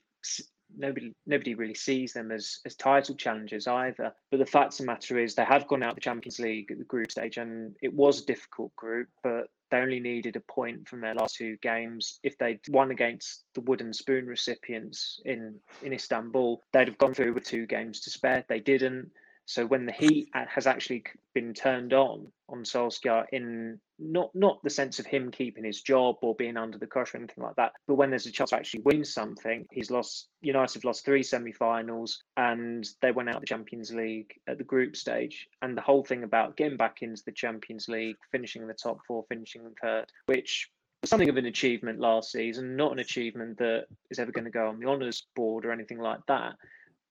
nobody 0.77 1.13
nobody 1.25 1.53
really 1.55 1.73
sees 1.73 2.13
them 2.13 2.31
as 2.31 2.59
as 2.65 2.75
title 2.75 3.15
challengers 3.15 3.67
either. 3.67 4.13
But 4.31 4.37
the 4.37 4.45
fact 4.45 4.73
of 4.73 4.77
the 4.79 4.85
matter 4.85 5.19
is 5.19 5.35
they 5.35 5.45
have 5.45 5.67
gone 5.67 5.83
out 5.83 5.95
the 5.95 6.01
Champions 6.01 6.39
League 6.39 6.71
at 6.71 6.77
the 6.77 6.83
group 6.83 7.11
stage 7.11 7.37
and 7.37 7.75
it 7.81 7.93
was 7.93 8.21
a 8.21 8.25
difficult 8.25 8.75
group, 8.75 9.07
but 9.23 9.47
they 9.71 9.77
only 9.77 9.99
needed 9.99 10.35
a 10.35 10.41
point 10.41 10.87
from 10.87 11.01
their 11.01 11.15
last 11.15 11.35
two 11.35 11.57
games. 11.61 12.19
If 12.23 12.37
they'd 12.37 12.59
won 12.69 12.91
against 12.91 13.45
the 13.55 13.61
wooden 13.61 13.93
spoon 13.93 14.27
recipients 14.27 15.19
in, 15.25 15.55
in 15.81 15.93
Istanbul, 15.93 16.61
they'd 16.71 16.87
have 16.87 16.97
gone 16.97 17.13
through 17.13 17.33
with 17.33 17.45
two 17.45 17.65
games 17.65 17.99
to 18.01 18.09
spare. 18.09 18.45
They 18.47 18.59
didn't. 18.59 19.09
So 19.45 19.65
when 19.65 19.85
the 19.85 19.91
heat 19.91 20.29
has 20.33 20.65
actually 20.65 21.03
been 21.33 21.53
turned 21.53 21.93
on 21.93 22.31
on 22.49 22.63
Solskjaer 22.63 23.25
in 23.31 23.79
not 23.97 24.31
not 24.33 24.61
the 24.63 24.69
sense 24.69 24.99
of 24.99 25.05
him 25.05 25.31
keeping 25.31 25.63
his 25.63 25.81
job 25.81 26.17
or 26.21 26.35
being 26.35 26.57
under 26.57 26.77
the 26.77 26.87
crush 26.87 27.13
or 27.13 27.17
anything 27.17 27.43
like 27.43 27.55
that, 27.55 27.73
but 27.87 27.95
when 27.95 28.09
there's 28.09 28.25
a 28.25 28.31
chance 28.31 28.49
to 28.49 28.55
actually 28.55 28.81
win 28.81 29.05
something, 29.05 29.65
he's 29.71 29.91
lost. 29.91 30.27
United 30.41 30.73
have 30.73 30.83
lost 30.83 31.05
three 31.05 31.23
semi-finals, 31.23 32.23
and 32.37 32.87
they 33.01 33.11
went 33.11 33.29
out 33.29 33.35
of 33.35 33.41
the 33.41 33.47
Champions 33.47 33.93
League 33.93 34.33
at 34.47 34.57
the 34.57 34.63
group 34.63 34.95
stage. 34.95 35.47
And 35.61 35.77
the 35.77 35.81
whole 35.81 36.03
thing 36.03 36.23
about 36.23 36.57
getting 36.57 36.77
back 36.77 37.01
into 37.01 37.21
the 37.25 37.31
Champions 37.31 37.87
League, 37.87 38.17
finishing 38.31 38.63
in 38.63 38.67
the 38.67 38.73
top 38.73 38.99
four, 39.07 39.25
finishing 39.29 39.63
in 39.63 39.73
third, 39.81 40.05
which 40.25 40.69
something 41.03 41.29
of 41.29 41.37
an 41.37 41.45
achievement 41.45 41.99
last 41.99 42.31
season, 42.31 42.75
not 42.75 42.91
an 42.91 42.99
achievement 42.99 43.57
that 43.59 43.85
is 44.09 44.19
ever 44.19 44.31
going 44.31 44.45
to 44.45 44.51
go 44.51 44.67
on 44.67 44.79
the 44.79 44.87
honours 44.87 45.27
board 45.35 45.65
or 45.65 45.71
anything 45.71 45.99
like 45.99 46.19
that. 46.27 46.55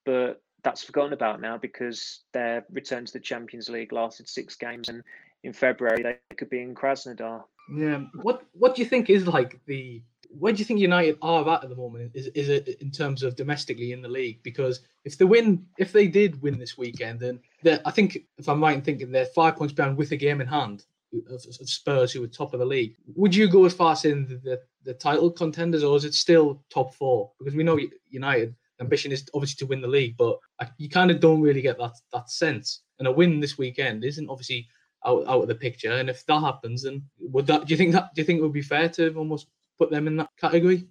But 0.05 0.43
that's 0.65 0.83
forgotten 0.83 1.13
about 1.13 1.41
now 1.41 1.59
because 1.59 2.21
their 2.33 2.65
return 2.73 3.05
to 3.05 3.13
the 3.13 3.21
Champions 3.21 3.69
League 3.69 3.93
lasted 3.93 4.29
six 4.29 4.57
games, 4.57 4.89
and 4.89 5.03
in 5.45 5.53
February 5.53 6.03
they 6.03 6.19
could 6.37 6.51
be 6.51 6.63
in 6.63 6.75
Krasnodar. 6.75 7.45
Yeah. 7.73 8.05
What 8.23 8.45
What 8.53 8.75
do 8.75 8.83
you 8.83 8.89
think 8.89 9.11
is 9.11 9.27
like 9.27 9.61
the 9.67 10.03
where 10.37 10.53
do 10.53 10.59
you 10.59 10.65
think 10.65 10.81
United 10.81 11.17
are 11.23 11.49
at 11.49 11.63
at 11.63 11.71
the 11.71 11.77
moment? 11.77 12.11
Is 12.15 12.27
is 12.29 12.49
it 12.49 12.69
in 12.81 12.91
terms 12.91 13.23
of 13.23 13.37
domestically 13.37 13.93
in 13.93 14.03
the 14.03 14.09
league? 14.09 14.43
Because 14.43 14.81
if 15.05 15.17
they 15.17 15.25
win, 15.25 15.67
if 15.79 15.93
they 15.93 16.09
did 16.09 16.43
win 16.43 16.59
this 16.59 16.77
weekend, 16.77 17.21
then 17.21 17.41
I 17.85 17.91
think 17.91 18.19
if 18.39 18.49
I'm 18.49 18.63
right 18.63 18.75
in 18.75 18.83
thinking 18.83 19.13
they're 19.13 19.27
five 19.27 19.57
points 19.57 19.75
behind 19.75 19.97
with 19.97 20.13
a 20.13 20.17
game 20.17 20.41
in 20.41 20.47
hand 20.47 20.85
of, 21.29 21.45
of 21.61 21.69
Spurs, 21.69 22.13
who 22.13 22.25
are 22.25 22.27
top 22.27 22.55
of 22.55 22.61
the 22.61 22.67
league. 22.67 22.97
Would 23.15 23.35
you 23.35 23.49
go 23.49 23.65
as 23.65 23.75
far 23.75 23.93
as 23.93 24.01
saying 24.01 24.27
the, 24.27 24.37
the, 24.37 24.61
the 24.85 24.95
title 24.95 25.31
contenders, 25.31 25.85
or 25.85 25.97
is 25.97 26.05
it 26.05 26.15
still 26.15 26.63
top 26.71 26.95
four? 26.95 27.31
Because 27.39 27.55
we 27.55 27.63
know 27.63 27.79
United 28.09 28.55
ambition 28.81 29.13
is 29.13 29.29
obviously 29.35 29.65
to 29.65 29.69
win 29.69 29.81
the 29.81 29.89
league, 29.89 30.17
but 30.17 30.39
you 30.79 30.89
kind 30.89 31.11
of 31.11 31.21
don't 31.21 31.41
really 31.41 31.63
get 31.63 31.79
that 31.79 31.95
that 32.13 32.31
sense. 32.31 32.83
And 32.99 33.09
a 33.09 33.13
win 33.13 33.41
this 33.41 33.59
weekend 33.59 34.05
isn't 34.05 34.29
obviously 34.29 34.69
out, 35.05 35.27
out 35.27 35.43
of 35.43 35.49
the 35.49 35.55
picture. 35.55 35.93
And 35.93 36.09
if 36.09 36.25
that 36.27 36.41
happens, 36.41 36.83
then 36.83 37.03
would 37.19 37.47
that? 37.47 37.67
Do 37.67 37.73
you 37.73 37.77
think 37.77 37.93
that? 37.93 38.15
Do 38.15 38.21
you 38.21 38.25
think 38.25 38.39
it 38.39 38.43
would 38.43 38.53
be 38.53 38.63
fair 38.63 38.89
to 38.91 39.15
almost 39.15 39.49
put 39.79 39.91
them 39.91 40.07
in 40.07 40.17
that 40.17 40.31
category? 40.41 40.87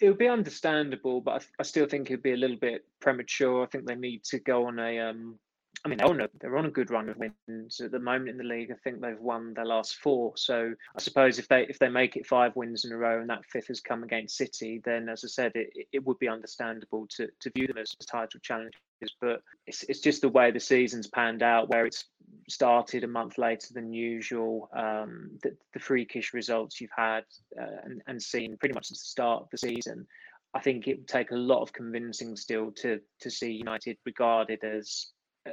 It 0.00 0.08
would 0.08 0.18
be 0.18 0.28
understandable, 0.28 1.20
but 1.20 1.42
I, 1.42 1.60
I 1.60 1.62
still 1.62 1.86
think 1.86 2.10
it'd 2.10 2.22
be 2.22 2.32
a 2.32 2.36
little 2.36 2.58
bit 2.58 2.84
premature. 3.00 3.62
I 3.62 3.66
think 3.66 3.86
they 3.86 3.94
need 3.94 4.24
to 4.24 4.38
go 4.40 4.66
on 4.66 4.78
a 4.78 4.98
um, 4.98 5.38
I 5.84 5.90
mean, 5.90 5.98
they're 5.98 6.08
on, 6.08 6.20
a, 6.22 6.28
they're 6.40 6.56
on 6.56 6.64
a 6.64 6.70
good 6.70 6.90
run 6.90 7.10
of 7.10 7.18
wins 7.18 7.78
at 7.80 7.90
the 7.90 7.98
moment 7.98 8.30
in 8.30 8.38
the 8.38 8.44
league. 8.44 8.70
I 8.70 8.76
think 8.82 9.02
they've 9.02 9.20
won 9.20 9.52
their 9.52 9.66
last 9.66 9.96
four. 9.96 10.32
So 10.34 10.72
I 10.96 11.00
suppose 11.00 11.38
if 11.38 11.46
they 11.48 11.66
if 11.68 11.78
they 11.78 11.90
make 11.90 12.16
it 12.16 12.26
five 12.26 12.56
wins 12.56 12.86
in 12.86 12.92
a 12.92 12.96
row 12.96 13.20
and 13.20 13.28
that 13.28 13.44
fifth 13.44 13.68
has 13.68 13.80
come 13.80 14.02
against 14.02 14.38
City, 14.38 14.80
then 14.82 15.10
as 15.10 15.24
I 15.24 15.28
said, 15.28 15.52
it, 15.54 15.86
it 15.92 16.06
would 16.06 16.18
be 16.18 16.28
understandable 16.28 17.06
to, 17.16 17.28
to 17.38 17.50
view 17.54 17.66
them 17.66 17.76
as 17.76 17.90
title 18.10 18.40
challenges. 18.40 18.80
But 19.20 19.42
it's, 19.66 19.82
it's 19.82 20.00
just 20.00 20.22
the 20.22 20.28
way 20.30 20.50
the 20.50 20.58
season's 20.58 21.06
panned 21.06 21.42
out, 21.42 21.68
where 21.68 21.84
it's 21.84 22.04
started 22.48 23.04
a 23.04 23.08
month 23.08 23.36
later 23.36 23.74
than 23.74 23.92
usual. 23.92 24.70
Um, 24.74 25.38
the, 25.42 25.54
the 25.74 25.80
freakish 25.80 26.32
results 26.32 26.80
you've 26.80 26.90
had 26.96 27.24
uh, 27.60 27.80
and, 27.84 28.00
and 28.06 28.22
seen 28.22 28.56
pretty 28.56 28.74
much 28.74 28.86
since 28.86 29.00
the 29.00 29.08
start 29.08 29.42
of 29.42 29.50
the 29.50 29.58
season. 29.58 30.06
I 30.54 30.60
think 30.60 30.88
it 30.88 30.98
would 30.98 31.08
take 31.08 31.30
a 31.30 31.36
lot 31.36 31.60
of 31.60 31.74
convincing 31.74 32.36
still 32.36 32.70
to 32.76 33.00
to 33.20 33.30
see 33.30 33.50
United 33.52 33.98
regarded 34.06 34.64
as 34.64 35.08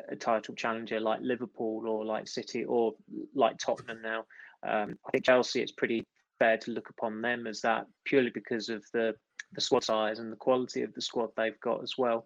a 0.09 0.15
title 0.15 0.55
challenger 0.55 0.99
like 0.99 1.19
Liverpool 1.21 1.87
or 1.87 2.05
like 2.05 2.27
City 2.27 2.63
or 2.63 2.93
like 3.35 3.57
Tottenham 3.57 4.01
now. 4.01 4.25
Um, 4.63 4.97
I 5.05 5.11
think 5.11 5.25
Chelsea, 5.25 5.61
it's 5.61 5.71
pretty 5.71 6.05
fair 6.39 6.57
to 6.57 6.71
look 6.71 6.89
upon 6.89 7.21
them 7.21 7.45
as 7.47 7.61
that 7.61 7.87
purely 8.05 8.31
because 8.31 8.69
of 8.69 8.83
the 8.93 9.13
the 9.53 9.61
squad 9.61 9.83
size 9.83 10.19
and 10.19 10.31
the 10.31 10.37
quality 10.37 10.81
of 10.81 10.93
the 10.93 11.01
squad 11.01 11.29
they've 11.35 11.59
got 11.59 11.83
as 11.83 11.97
well. 11.97 12.25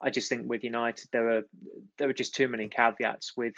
I 0.00 0.10
just 0.10 0.28
think 0.28 0.48
with 0.48 0.64
United 0.64 1.08
there 1.12 1.30
are 1.30 1.42
there 1.98 2.08
are 2.08 2.14
just 2.14 2.34
too 2.34 2.48
many 2.48 2.68
caveats 2.68 3.36
with 3.36 3.54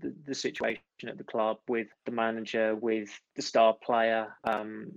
the, 0.00 0.14
the 0.26 0.34
situation 0.34 0.80
at 1.08 1.18
the 1.18 1.24
club, 1.24 1.58
with 1.68 1.88
the 2.06 2.12
manager, 2.12 2.74
with 2.74 3.10
the 3.36 3.42
star 3.42 3.74
player. 3.84 4.28
Um, 4.44 4.92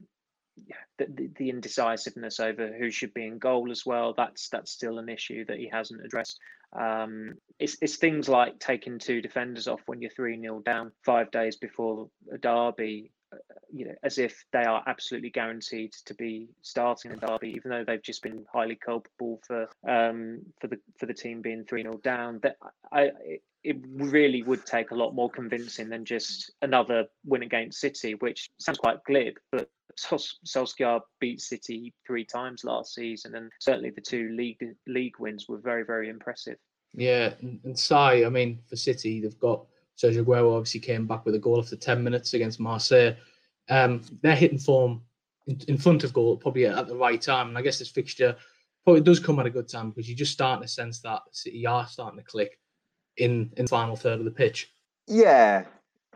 the, 0.97 1.05
the, 1.05 1.29
the, 1.37 1.49
indecisiveness 1.51 2.39
over 2.39 2.73
who 2.73 2.89
should 2.89 3.13
be 3.13 3.27
in 3.27 3.37
goal 3.37 3.69
as 3.69 3.85
well. 3.85 4.15
That's 4.17 4.49
that's 4.49 4.71
still 4.71 4.97
an 4.97 5.07
issue 5.07 5.45
that 5.45 5.59
he 5.59 5.69
hasn't 5.71 6.03
addressed. 6.03 6.39
Um, 6.77 7.33
it's 7.59 7.77
it's 7.81 7.97
things 7.97 8.29
like 8.29 8.59
taking 8.59 8.99
two 8.99 9.21
defenders 9.21 9.67
off 9.67 9.81
when 9.87 10.01
you're 10.01 10.11
three 10.11 10.39
0 10.39 10.61
down 10.61 10.91
five 11.03 11.31
days 11.31 11.55
before 11.55 12.09
a 12.31 12.37
derby. 12.37 13.11
Uh, 13.33 13.37
you 13.73 13.85
know, 13.85 13.95
as 14.03 14.19
if 14.19 14.45
they 14.53 14.63
are 14.63 14.83
absolutely 14.87 15.29
guaranteed 15.29 15.91
to 16.05 16.13
be 16.13 16.47
starting 16.61 17.11
a 17.11 17.17
derby, 17.17 17.49
even 17.49 17.71
though 17.71 17.83
they've 17.85 18.03
just 18.03 18.23
been 18.23 18.45
highly 18.53 18.75
culpable 18.75 19.41
for 19.45 19.67
um, 19.87 20.39
for 20.61 20.67
the 20.67 20.77
for 20.97 21.07
the 21.07 21.13
team 21.13 21.41
being 21.41 21.65
three 21.65 21.81
0 21.81 21.99
down. 22.03 22.39
That 22.43 22.57
I 22.91 23.11
it 23.63 23.77
really 23.95 24.43
would 24.43 24.65
take 24.65 24.91
a 24.91 24.95
lot 24.95 25.13
more 25.13 25.29
convincing 25.29 25.89
than 25.89 26.05
just 26.05 26.51
another 26.61 27.07
win 27.25 27.43
against 27.43 27.81
City, 27.81 28.13
which 28.13 28.49
sounds 28.59 28.77
quite 28.77 29.03
glib, 29.03 29.33
but 29.51 29.69
Solskjaer 29.97 31.01
beat 31.19 31.41
City 31.41 31.93
three 32.05 32.23
times 32.23 32.63
last 32.63 32.93
season, 32.93 33.35
and 33.35 33.51
certainly 33.59 33.89
the 33.89 34.01
two 34.01 34.29
league 34.29 34.63
league 34.87 35.19
wins 35.19 35.47
were 35.47 35.57
very, 35.57 35.83
very 35.83 36.09
impressive. 36.09 36.57
Yeah, 36.97 37.33
and, 37.41 37.59
and 37.63 37.77
Si, 37.77 37.95
I 37.95 38.27
mean, 38.27 38.59
for 38.67 38.75
City, 38.75 39.21
they've 39.21 39.39
got 39.39 39.65
Sergio 39.97 40.25
Aguero 40.25 40.55
obviously 40.55 40.79
came 40.79 41.05
back 41.05 41.25
with 41.25 41.35
a 41.35 41.39
goal 41.39 41.59
after 41.59 41.75
10 41.75 42.03
minutes 42.03 42.33
against 42.33 42.59
Marseille. 42.59 43.15
Um, 43.69 44.01
they're 44.21 44.35
hitting 44.35 44.57
form 44.57 45.01
in, 45.45 45.59
in, 45.67 45.77
front 45.77 46.03
of 46.03 46.13
goal 46.13 46.37
probably 46.37 46.65
at 46.65 46.87
the 46.87 46.95
right 46.95 47.21
time. 47.21 47.49
And 47.49 47.57
I 47.57 47.61
guess 47.61 47.79
this 47.79 47.89
fixture 47.89 48.35
probably 48.83 49.01
does 49.01 49.19
come 49.19 49.39
at 49.39 49.45
a 49.45 49.51
good 49.51 49.67
time 49.67 49.91
because 49.91 50.09
you're 50.09 50.17
just 50.17 50.33
starting 50.33 50.63
to 50.63 50.67
sense 50.67 50.99
that 51.01 51.21
City 51.31 51.65
are 51.67 51.87
starting 51.87 52.19
to 52.19 52.25
click 52.25 52.59
in, 53.17 53.51
in 53.57 53.65
the 53.65 53.69
final 53.69 53.95
third 53.95 54.19
of 54.19 54.25
the 54.25 54.31
pitch. 54.31 54.71
Yeah, 55.07 55.65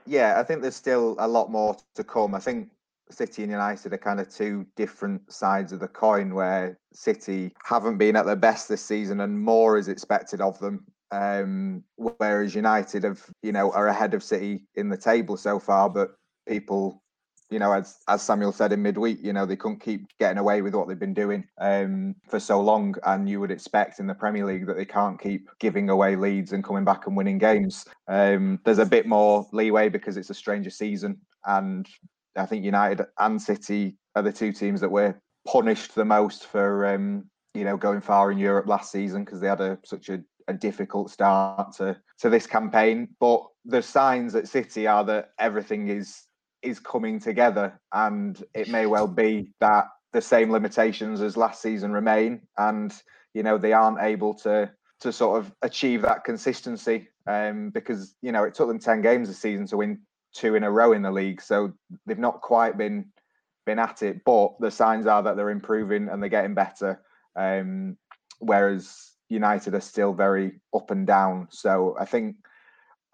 yeah, 0.06 0.40
I 0.40 0.44
think 0.44 0.62
there's 0.62 0.76
still 0.76 1.16
a 1.20 1.28
lot 1.28 1.52
more 1.52 1.78
to 1.96 2.04
come. 2.04 2.34
I 2.34 2.40
think 2.40 2.70
City 3.14 3.44
and 3.44 3.52
United 3.52 3.94
are 3.94 3.98
kind 3.98 4.20
of 4.20 4.34
two 4.34 4.66
different 4.76 5.32
sides 5.32 5.72
of 5.72 5.80
the 5.80 5.88
coin 5.88 6.34
where 6.34 6.80
City 6.94 7.54
haven't 7.64 7.98
been 7.98 8.16
at 8.16 8.26
their 8.26 8.36
best 8.36 8.68
this 8.68 8.84
season 8.84 9.22
and 9.22 9.40
more 9.40 9.78
is 9.78 9.88
expected 9.88 10.42
of 10.42 10.60
them. 10.60 10.86
Um, 11.12 11.84
whereas 11.98 12.56
United 12.56 13.04
have, 13.04 13.22
you 13.44 13.52
know, 13.52 13.72
are 13.72 13.88
ahead 13.88 14.14
of 14.14 14.24
City 14.24 14.66
in 14.76 14.90
the 14.90 14.98
table 14.98 15.36
so 15.36 15.60
far, 15.60 15.90
but 15.90 16.16
people, 16.48 17.04
you 17.50 17.60
know, 17.60 17.74
as 17.74 17.98
as 18.08 18.22
Samuel 18.22 18.54
said 18.54 18.72
in 18.72 18.82
midweek, 18.82 19.20
you 19.22 19.34
know, 19.34 19.46
they 19.46 19.58
couldn't 19.58 19.82
keep 19.82 20.08
getting 20.20 20.38
away 20.38 20.62
with 20.62 20.74
what 20.74 20.88
they've 20.88 20.98
been 20.98 21.14
doing 21.14 21.44
um, 21.60 22.16
for 22.30 22.40
so 22.40 22.62
long, 22.62 22.96
and 23.04 23.30
you 23.30 23.42
would 23.42 23.52
expect 23.52 24.00
in 24.00 24.08
the 24.08 24.16
Premier 24.16 24.46
League 24.46 24.66
that 24.68 24.78
they 24.78 24.86
can't 24.86 25.20
keep 25.20 25.50
giving 25.60 25.90
away 25.90 26.16
leads 26.16 26.54
and 26.54 26.64
coming 26.64 26.86
back 26.86 27.08
and 27.08 27.18
winning 27.18 27.38
games. 27.38 27.86
Um, 28.08 28.62
there's 28.64 28.80
a 28.80 28.86
bit 28.86 29.06
more 29.06 29.46
leeway 29.52 29.90
because 29.90 30.16
it's 30.16 30.30
a 30.30 30.34
stranger 30.34 30.70
season, 30.70 31.20
and 31.46 31.90
I 32.36 32.46
think 32.46 32.64
United 32.64 33.06
and 33.20 33.42
City 33.42 33.98
are 34.16 34.22
the 34.22 34.32
two 34.32 34.52
teams 34.52 34.82
that 34.82 34.92
were 34.92 35.16
punished 35.48 35.96
the 35.96 36.06
most 36.06 36.46
for 36.48 36.86
um, 36.86 37.30
you 37.54 37.64
know 37.64 37.78
going 37.78 38.02
far 38.02 38.32
in 38.32 38.38
Europe 38.38 38.68
last 38.68 38.92
season 38.92 39.24
because 39.24 39.42
they 39.42 39.48
had 39.48 39.62
a 39.62 39.78
such 39.86 40.10
a, 40.10 40.22
a, 40.48 40.54
difficult 40.54 41.10
start 41.12 41.74
to 41.78 41.98
to 42.20 42.30
this 42.30 42.48
campaign. 42.48 43.10
But 43.20 43.44
the 43.66 43.82
signs 43.82 44.36
at 44.36 44.48
City 44.48 44.88
are 44.88 45.04
that 45.06 45.32
everything 45.40 45.90
is 45.90 46.28
is 46.62 46.80
coming 46.80 47.20
together, 47.20 47.80
and 47.94 48.42
it 48.54 48.70
may 48.70 48.86
well 48.86 49.08
be 49.08 49.52
that 49.60 49.86
the 50.14 50.22
same 50.22 50.52
limitations 50.52 51.22
as 51.22 51.38
last 51.38 51.62
season 51.62 51.92
remain, 51.92 52.42
and 52.58 52.94
you 53.34 53.44
know 53.44 53.58
they 53.58 53.74
aren't 53.74 54.02
able 54.02 54.34
to 54.36 54.72
to 55.02 55.12
sort 55.12 55.40
of 55.40 55.52
achieve 55.64 56.04
that 56.04 56.24
consistency 56.24 57.10
um, 57.26 57.72
because 57.72 58.16
you 58.22 58.32
know 58.32 58.44
it 58.44 58.54
took 58.54 58.68
them 58.68 58.80
ten 58.80 59.02
games 59.02 59.28
this 59.28 59.40
season 59.40 59.66
to 59.68 59.78
win 59.78 60.00
two 60.34 60.56
in 60.56 60.64
a 60.64 60.72
row 60.72 60.94
in 60.94 61.02
the 61.02 61.12
league. 61.12 61.42
So 61.42 61.74
they've 62.06 62.18
not 62.18 62.42
quite 62.42 62.78
been 62.78 63.12
been 63.66 63.80
at 63.80 64.02
it, 64.02 64.24
but 64.26 64.60
the 64.60 64.72
signs 64.72 65.06
are 65.06 65.22
that 65.22 65.36
they're 65.36 65.52
improving 65.52 66.10
and 66.10 66.22
they're 66.22 66.30
getting 66.30 66.56
better. 66.56 67.02
Um, 67.36 67.98
whereas 68.40 69.12
United 69.30 69.76
are 69.76 69.82
still 69.82 70.14
very 70.14 70.60
up 70.76 70.92
and 70.92 71.06
down. 71.06 71.48
So 71.52 71.96
I 72.00 72.06
think 72.06 72.38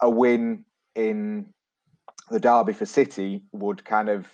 a 0.00 0.08
win 0.08 0.64
in 0.94 1.52
the 2.30 2.40
derby 2.40 2.72
for 2.72 2.86
City 2.86 3.42
would 3.52 3.84
kind 3.84 4.08
of 4.08 4.26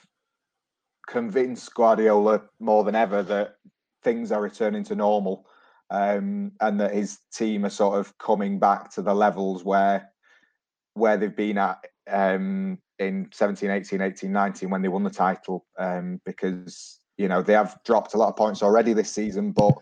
convince 1.06 1.68
Guardiola 1.68 2.42
more 2.60 2.84
than 2.84 2.94
ever 2.94 3.22
that 3.22 3.56
things 4.02 4.32
are 4.32 4.40
returning 4.40 4.84
to 4.84 4.94
normal 4.94 5.46
um, 5.90 6.52
and 6.60 6.80
that 6.80 6.94
his 6.94 7.18
team 7.32 7.64
are 7.64 7.70
sort 7.70 7.98
of 7.98 8.16
coming 8.18 8.58
back 8.58 8.90
to 8.92 9.02
the 9.02 9.14
levels 9.14 9.64
where 9.64 10.10
where 10.94 11.16
they've 11.16 11.36
been 11.36 11.58
at 11.58 11.84
um, 12.10 12.78
in 12.98 13.28
17, 13.32 13.70
18, 13.70 14.00
18, 14.00 14.32
19 14.32 14.70
when 14.70 14.82
they 14.82 14.88
won 14.88 15.02
the 15.02 15.10
title 15.10 15.66
um, 15.78 16.20
because, 16.24 16.98
you 17.16 17.28
know, 17.28 17.42
they 17.42 17.52
have 17.52 17.78
dropped 17.84 18.14
a 18.14 18.18
lot 18.18 18.28
of 18.28 18.36
points 18.36 18.62
already 18.62 18.92
this 18.92 19.10
season, 19.10 19.52
but 19.52 19.74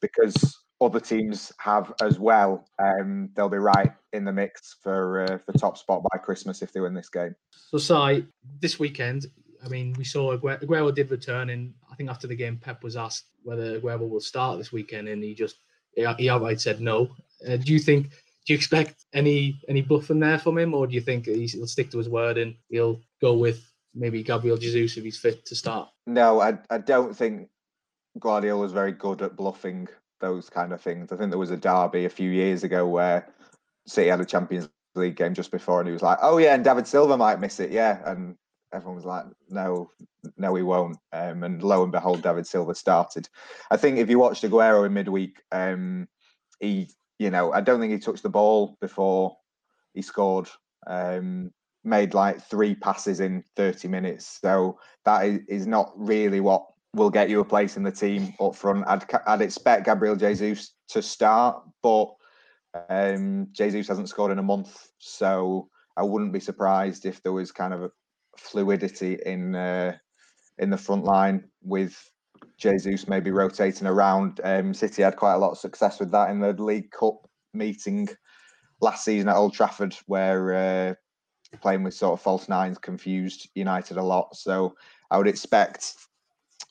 because 0.00 0.58
other 0.80 1.00
teams 1.00 1.52
have 1.58 1.92
as 2.00 2.18
well, 2.18 2.66
um, 2.78 3.30
they'll 3.34 3.48
be 3.48 3.58
right 3.58 3.92
in 4.12 4.24
the 4.24 4.32
mix 4.32 4.76
for 4.82 5.24
uh, 5.24 5.38
for 5.38 5.52
top 5.58 5.76
spot 5.76 6.02
by 6.10 6.18
Christmas 6.18 6.62
if 6.62 6.72
they 6.72 6.80
win 6.80 6.94
this 6.94 7.10
game. 7.10 7.34
So, 7.50 7.78
Si, 7.78 8.26
this 8.60 8.78
weekend, 8.78 9.26
I 9.64 9.68
mean, 9.68 9.94
we 9.98 10.04
saw 10.04 10.36
Aguero, 10.36 10.62
Aguero 10.62 10.94
did 10.94 11.10
return, 11.10 11.50
and 11.50 11.74
I 11.90 11.94
think 11.96 12.08
after 12.08 12.26
the 12.26 12.34
game, 12.34 12.56
Pep 12.56 12.82
was 12.82 12.96
asked 12.96 13.26
whether 13.42 13.78
Aguero 13.78 14.08
will 14.08 14.20
start 14.20 14.58
this 14.58 14.72
weekend, 14.72 15.08
and 15.08 15.22
he 15.22 15.34
just 15.34 15.56
he 15.94 16.30
outright 16.30 16.60
said 16.60 16.80
no. 16.80 17.10
Uh, 17.46 17.56
do 17.56 17.72
you 17.72 17.78
think 17.78 18.10
Do 18.46 18.52
you 18.52 18.56
expect 18.56 19.04
any 19.12 19.60
any 19.68 19.82
bluffing 19.82 20.20
there 20.20 20.38
from 20.38 20.58
him, 20.58 20.74
or 20.74 20.86
do 20.86 20.94
you 20.94 21.00
think 21.00 21.26
he'll 21.26 21.66
stick 21.66 21.90
to 21.90 21.98
his 21.98 22.08
word 22.08 22.38
and 22.38 22.54
he'll 22.68 23.00
go 23.20 23.36
with 23.36 23.70
maybe 23.94 24.22
Gabriel 24.22 24.56
Jesus 24.56 24.96
if 24.96 25.04
he's 25.04 25.18
fit 25.18 25.44
to 25.46 25.54
start? 25.54 25.88
No, 26.06 26.40
I 26.40 26.58
I 26.70 26.78
don't 26.78 27.16
think 27.16 27.48
Guardiola 28.18 28.62
was 28.62 28.72
very 28.72 28.92
good 28.92 29.22
at 29.22 29.36
bluffing 29.36 29.88
those 30.20 30.50
kind 30.50 30.72
of 30.72 30.80
things. 30.80 31.12
I 31.12 31.16
think 31.16 31.30
there 31.30 31.38
was 31.38 31.50
a 31.50 31.56
derby 31.56 32.04
a 32.04 32.10
few 32.10 32.30
years 32.30 32.64
ago 32.64 32.86
where 32.86 33.26
City 33.86 34.08
had 34.08 34.20
a 34.20 34.24
Champions 34.24 34.68
League 34.94 35.16
game 35.16 35.34
just 35.34 35.50
before, 35.50 35.80
and 35.80 35.88
he 35.88 35.92
was 35.92 36.02
like, 36.02 36.18
"Oh 36.22 36.38
yeah, 36.38 36.54
and 36.54 36.64
David 36.64 36.86
Silva 36.86 37.16
might 37.16 37.40
miss 37.40 37.60
it, 37.60 37.70
yeah," 37.70 38.00
and 38.04 38.36
everyone 38.72 38.96
was 38.96 39.04
like, 39.04 39.24
"No, 39.48 39.90
no, 40.36 40.54
he 40.54 40.62
won't." 40.62 40.98
Um, 41.12 41.44
and 41.44 41.62
lo 41.62 41.82
and 41.82 41.92
behold, 41.92 42.22
David 42.22 42.46
Silva 42.46 42.74
started. 42.74 43.28
I 43.70 43.76
think 43.76 43.98
if 43.98 44.10
you 44.10 44.18
watched 44.18 44.44
Aguero 44.44 44.86
in 44.86 44.92
midweek, 44.92 45.40
um, 45.52 46.08
he, 46.58 46.90
you 47.20 47.30
know, 47.30 47.52
I 47.52 47.60
don't 47.60 47.80
think 47.80 47.92
he 47.92 47.98
touched 47.98 48.22
the 48.22 48.30
ball 48.30 48.78
before 48.80 49.36
he 49.92 50.00
scored. 50.00 50.48
Um, 50.86 51.52
made 51.84 52.14
like 52.14 52.42
three 52.42 52.74
passes 52.74 53.20
in 53.20 53.44
30 53.56 53.88
minutes, 53.88 54.38
so 54.40 54.78
that 55.04 55.26
is 55.46 55.66
not 55.66 55.92
really 55.94 56.40
what 56.40 56.64
will 56.94 57.10
get 57.10 57.28
you 57.28 57.40
a 57.40 57.44
place 57.44 57.76
in 57.76 57.82
the 57.82 57.92
team 57.92 58.32
up 58.40 58.56
front. 58.56 58.86
I'd, 58.86 59.04
I'd 59.26 59.42
expect 59.42 59.84
Gabriel 59.84 60.16
Jesus 60.16 60.72
to 60.88 61.02
start, 61.02 61.62
but 61.82 62.06
um, 62.88 63.48
Jesus 63.52 63.86
hasn't 63.86 64.08
scored 64.08 64.32
in 64.32 64.38
a 64.38 64.42
month, 64.42 64.88
so 64.98 65.68
I 65.98 66.02
wouldn't 66.02 66.32
be 66.32 66.40
surprised 66.40 67.04
if 67.04 67.22
there 67.22 67.32
was 67.32 67.52
kind 67.52 67.74
of 67.74 67.82
a 67.82 67.90
fluidity 68.38 69.18
in 69.26 69.54
uh, 69.54 69.94
in 70.58 70.70
the 70.70 70.78
front 70.78 71.04
line 71.04 71.44
with 71.62 72.02
Jesus 72.60 73.08
maybe 73.08 73.30
rotating 73.30 73.86
around. 73.86 74.40
Um, 74.44 74.74
City 74.74 75.02
had 75.02 75.16
quite 75.16 75.34
a 75.34 75.38
lot 75.38 75.52
of 75.52 75.58
success 75.58 75.98
with 75.98 76.12
that 76.12 76.30
in 76.30 76.38
the 76.38 76.52
League 76.52 76.90
Cup 76.90 77.26
meeting 77.54 78.08
last 78.80 79.04
season 79.04 79.28
at 79.28 79.36
Old 79.36 79.54
Trafford, 79.54 79.96
where 80.06 80.54
uh, 80.54 81.58
playing 81.60 81.82
with 81.82 81.94
sort 81.94 82.12
of 82.12 82.22
false 82.22 82.48
nines 82.48 82.78
confused 82.78 83.48
United 83.54 83.96
a 83.96 84.02
lot. 84.02 84.36
So 84.36 84.74
I 85.10 85.18
would 85.18 85.26
expect 85.26 85.94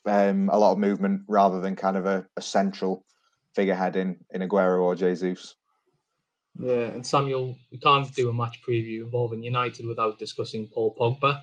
um, 0.06 0.48
a 0.52 0.58
lot 0.58 0.72
of 0.72 0.78
movement 0.78 1.22
rather 1.28 1.60
than 1.60 1.76
kind 1.76 1.96
of 1.96 2.06
a, 2.06 2.24
a 2.36 2.42
central 2.42 3.04
figurehead 3.54 3.96
in 3.96 4.16
in 4.30 4.42
Aguero 4.42 4.82
or 4.82 4.94
Jesus. 4.94 5.56
Yeah, 6.58 6.86
and 6.86 7.06
Samuel, 7.06 7.56
we 7.70 7.78
can't 7.78 8.12
do 8.14 8.28
a 8.28 8.32
match 8.32 8.60
preview 8.66 9.02
involving 9.02 9.42
United 9.42 9.86
without 9.86 10.18
discussing 10.18 10.68
Paul 10.68 10.94
Pogba. 10.94 11.40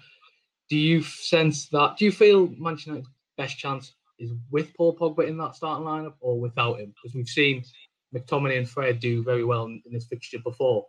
Do 0.69 0.77
you 0.77 1.01
sense 1.01 1.67
that? 1.69 1.97
Do 1.97 2.05
you 2.05 2.11
feel 2.11 2.47
Manchester 2.57 2.91
United's 2.91 3.09
best 3.37 3.57
chance 3.57 3.93
is 4.19 4.31
with 4.51 4.73
Paul 4.75 4.95
Pogba 4.97 5.27
in 5.27 5.37
that 5.37 5.55
starting 5.55 5.85
lineup 5.85 6.15
or 6.19 6.39
without 6.39 6.79
him? 6.79 6.93
Because 6.95 7.15
we've 7.15 7.27
seen 7.27 7.63
McTominay 8.15 8.57
and 8.57 8.69
Fred 8.69 8.99
do 8.99 9.23
very 9.23 9.43
well 9.43 9.65
in, 9.65 9.81
this 9.91 10.07
fixture 10.07 10.39
before. 10.39 10.85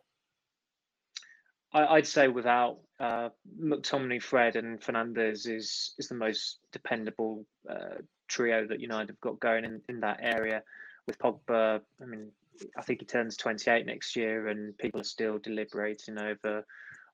I, 1.73 1.95
would 1.95 2.07
say 2.07 2.29
without 2.29 2.79
uh, 2.99 3.29
McTominay, 3.61 4.23
Fred, 4.23 4.57
and 4.57 4.81
Fernandes 4.81 5.47
is 5.47 5.95
is 5.99 6.09
the 6.09 6.15
most 6.15 6.61
dependable 6.73 7.45
uh, 7.69 8.01
trio 8.27 8.67
that 8.67 8.81
United 8.81 9.11
have 9.11 9.21
got 9.21 9.41
going 9.41 9.65
in, 9.65 9.83
in 9.89 10.01
that 10.01 10.21
area. 10.23 10.63
With 11.07 11.19
Pogba, 11.19 11.81
I 12.01 12.05
mean, 12.07 12.31
I 12.77 12.83
think 12.83 13.01
he 13.01 13.07
turns 13.07 13.37
28 13.37 13.85
next 13.85 14.17
year, 14.17 14.49
and 14.49 14.77
people 14.79 15.01
are 15.01 15.05
still 15.05 15.39
deliberating 15.39 16.19
over 16.19 16.65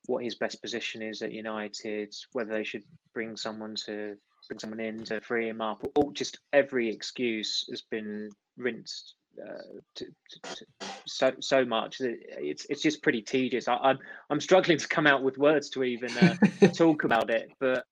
what 0.07 0.23
his 0.23 0.37
best 0.37 0.61
position 0.61 1.03
is 1.03 1.23
at 1.23 1.33
United, 1.33 2.15
whether 2.33 2.53
they 2.53 2.65
should 2.65 2.85
bring 3.13 3.37
someone 3.37 3.75
to 3.87 4.17
bring 4.49 4.59
someone 4.59 4.81
in 4.81 5.05
to 5.05 5.21
free 5.21 5.49
him 5.49 5.61
up. 5.61 5.85
Or 5.97 6.13
just 6.13 6.39
every 6.53 6.91
excuse 6.91 7.67
has 7.71 7.83
been 7.83 8.31
rinsed 8.57 9.15
uh, 9.43 9.81
to, 9.97 10.05
to, 10.05 10.55
to, 10.55 10.67
so 11.07 11.33
so 11.41 11.65
much. 11.65 11.99
That 11.99 12.17
it's 12.39 12.67
it's 12.69 12.83
just 12.83 13.03
pretty 13.03 13.23
tedious. 13.23 13.69
I, 13.69 13.75
am 13.75 13.81
I'm, 13.83 13.99
I'm 14.31 14.41
struggling 14.41 14.79
to 14.79 14.89
come 14.89 15.07
out 15.07 15.23
with 15.23 15.39
words 15.39 15.71
to 15.71 15.85
even 15.85 16.17
uh, 16.19 16.69
talk 16.75 17.05
about 17.05 17.31
it, 17.31 17.51
but. 17.61 17.85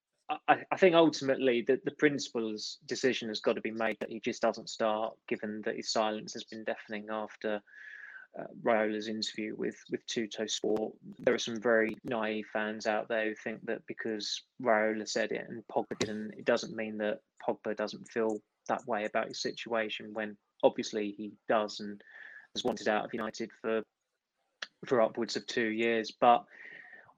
I, 0.48 0.60
I 0.70 0.78
think 0.78 0.94
ultimately 0.94 1.62
the, 1.66 1.78
the 1.84 1.90
principal's 1.90 2.78
decision 2.86 3.28
has 3.28 3.40
got 3.40 3.56
to 3.56 3.60
be 3.60 3.70
made 3.70 3.98
that 4.00 4.08
he 4.08 4.18
just 4.24 4.40
doesn't 4.40 4.70
start, 4.70 5.12
given 5.28 5.60
that 5.66 5.76
his 5.76 5.92
silence 5.92 6.32
has 6.32 6.44
been 6.44 6.64
deafening 6.64 7.08
after 7.10 7.60
uh, 8.38 8.44
Raiola's 8.62 9.08
interview 9.08 9.54
with 9.56 9.76
with 9.90 10.06
Tuttosport. 10.06 10.92
There 11.18 11.34
are 11.34 11.38
some 11.38 11.60
very 11.60 11.96
naive 12.04 12.46
fans 12.52 12.86
out 12.86 13.08
there 13.08 13.28
who 13.28 13.34
think 13.34 13.64
that 13.66 13.86
because 13.86 14.42
Raiola 14.62 15.08
said 15.08 15.32
it 15.32 15.46
and 15.48 15.62
Pogba 15.70 15.98
didn't, 15.98 16.32
it 16.38 16.44
doesn't 16.44 16.76
mean 16.76 16.98
that 16.98 17.20
Pogba 17.46 17.76
doesn't 17.76 18.08
feel 18.08 18.40
that 18.68 18.86
way 18.86 19.04
about 19.04 19.28
his 19.28 19.42
situation. 19.42 20.10
When 20.12 20.36
obviously 20.62 21.14
he 21.16 21.32
does 21.48 21.80
and 21.80 22.00
has 22.54 22.64
wanted 22.64 22.88
out 22.88 23.04
of 23.04 23.14
United 23.14 23.50
for 23.60 23.82
for 24.86 25.00
upwards 25.00 25.36
of 25.36 25.46
two 25.46 25.68
years, 25.68 26.12
but 26.20 26.44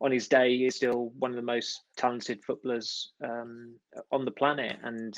on 0.01 0.11
his 0.13 0.29
day, 0.29 0.57
he's 0.57 0.77
still 0.77 1.13
one 1.19 1.31
of 1.31 1.37
the 1.37 1.43
most 1.43 1.83
talented 1.97 2.45
footballers 2.45 3.13
um, 3.23 3.75
on 4.11 4.25
the 4.25 4.31
planet. 4.31 4.77
And 4.83 5.15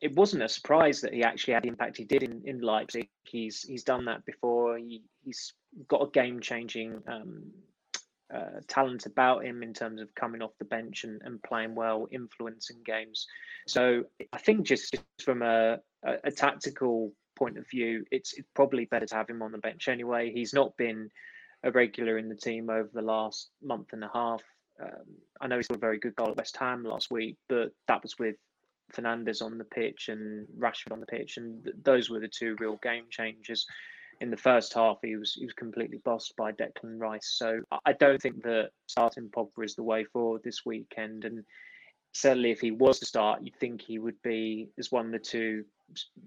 it 0.00 0.14
wasn't 0.14 0.42
a 0.42 0.48
surprise 0.48 1.00
that 1.00 1.14
he 1.14 1.22
actually 1.22 1.54
had 1.54 1.64
the 1.64 1.68
impact 1.68 1.96
he 1.96 2.04
did 2.04 2.22
in, 2.22 2.42
in 2.44 2.60
Leipzig. 2.60 3.08
He's 3.24 3.62
he's 3.62 3.84
done 3.84 4.04
that 4.04 4.24
before. 4.24 4.78
He, 4.78 5.02
he's 5.24 5.54
got 5.88 6.02
a 6.02 6.10
game 6.10 6.40
changing 6.40 7.02
um, 7.08 7.50
uh, 8.32 8.60
talent 8.68 9.06
about 9.06 9.44
him 9.44 9.62
in 9.62 9.72
terms 9.72 10.00
of 10.00 10.14
coming 10.14 10.42
off 10.42 10.52
the 10.58 10.64
bench 10.64 11.04
and, 11.04 11.20
and 11.24 11.42
playing 11.42 11.74
well, 11.74 12.08
influencing 12.10 12.78
games. 12.84 13.26
So 13.66 14.04
I 14.32 14.38
think 14.38 14.66
just 14.66 14.96
from 15.24 15.42
a, 15.42 15.78
a, 16.04 16.14
a 16.24 16.30
tactical 16.30 17.12
point 17.36 17.58
of 17.58 17.68
view, 17.70 18.04
it's, 18.10 18.34
it's 18.34 18.48
probably 18.54 18.84
better 18.86 19.06
to 19.06 19.14
have 19.14 19.28
him 19.28 19.42
on 19.42 19.52
the 19.52 19.58
bench 19.58 19.88
anyway. 19.88 20.32
He's 20.32 20.54
not 20.54 20.76
been 20.76 21.10
a 21.64 21.70
regular 21.70 22.18
in 22.18 22.28
the 22.28 22.34
team 22.34 22.70
over 22.70 22.90
the 22.92 23.02
last 23.02 23.50
month 23.62 23.92
and 23.92 24.04
a 24.04 24.10
half. 24.12 24.42
Um, 24.80 25.16
I 25.40 25.46
know 25.46 25.56
he 25.56 25.62
scored 25.62 25.78
a 25.78 25.80
very 25.80 25.98
good 25.98 26.16
goal 26.16 26.30
at 26.30 26.36
West 26.36 26.56
Ham 26.56 26.84
last 26.84 27.10
week, 27.10 27.36
but 27.48 27.72
that 27.88 28.02
was 28.02 28.18
with 28.18 28.36
Fernandes 28.92 29.42
on 29.42 29.58
the 29.58 29.64
pitch 29.64 30.08
and 30.08 30.46
Rashford 30.58 30.92
on 30.92 31.00
the 31.00 31.06
pitch, 31.06 31.36
and 31.36 31.64
th- 31.64 31.76
those 31.82 32.10
were 32.10 32.20
the 32.20 32.28
two 32.28 32.56
real 32.58 32.78
game 32.82 33.04
changers. 33.10 33.66
In 34.20 34.30
the 34.30 34.36
first 34.36 34.74
half, 34.74 34.98
he 35.02 35.16
was 35.16 35.34
he 35.34 35.44
was 35.44 35.54
completely 35.54 35.98
bossed 36.04 36.36
by 36.36 36.52
Declan 36.52 36.98
Rice. 36.98 37.34
So 37.36 37.60
I 37.84 37.92
don't 37.92 38.20
think 38.20 38.42
that 38.44 38.70
starting 38.86 39.30
Pogba 39.30 39.64
is 39.64 39.74
the 39.74 39.82
way 39.82 40.04
forward 40.04 40.42
this 40.44 40.64
weekend. 40.64 41.24
And 41.24 41.44
certainly, 42.12 42.50
if 42.50 42.60
he 42.60 42.70
was 42.70 43.00
to 43.00 43.06
start, 43.06 43.42
you'd 43.42 43.56
think 43.56 43.80
he 43.80 43.98
would 43.98 44.20
be 44.22 44.68
as 44.78 44.92
one 44.92 45.06
of 45.06 45.12
the 45.12 45.18
two 45.18 45.64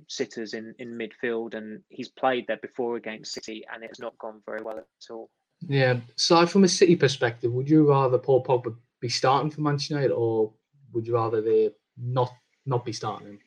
sitters 0.07 0.53
in, 0.53 0.73
in 0.79 0.97
midfield, 0.97 1.53
and 1.53 1.81
he's 1.89 2.09
played 2.09 2.47
there 2.47 2.57
before 2.57 2.95
against 2.95 3.33
City, 3.33 3.63
and 3.73 3.83
it's 3.83 3.99
not 3.99 4.17
gone 4.17 4.41
very 4.45 4.61
well 4.61 4.77
at 4.77 4.85
all. 5.09 5.29
Yeah. 5.67 5.97
So, 6.15 6.45
from 6.45 6.63
a 6.63 6.67
City 6.67 6.95
perspective, 6.95 7.51
would 7.51 7.69
you 7.69 7.89
rather 7.89 8.17
Paul 8.17 8.43
Pogba 8.43 8.75
be 8.99 9.09
starting 9.09 9.51
for 9.51 9.61
Manchester 9.61 9.95
United, 9.95 10.13
or 10.13 10.53
would 10.93 11.07
you 11.07 11.15
rather 11.15 11.41
they 11.41 11.71
not 11.97 12.31
not 12.65 12.85
be 12.85 12.93
starting 12.93 13.27
him? 13.27 13.39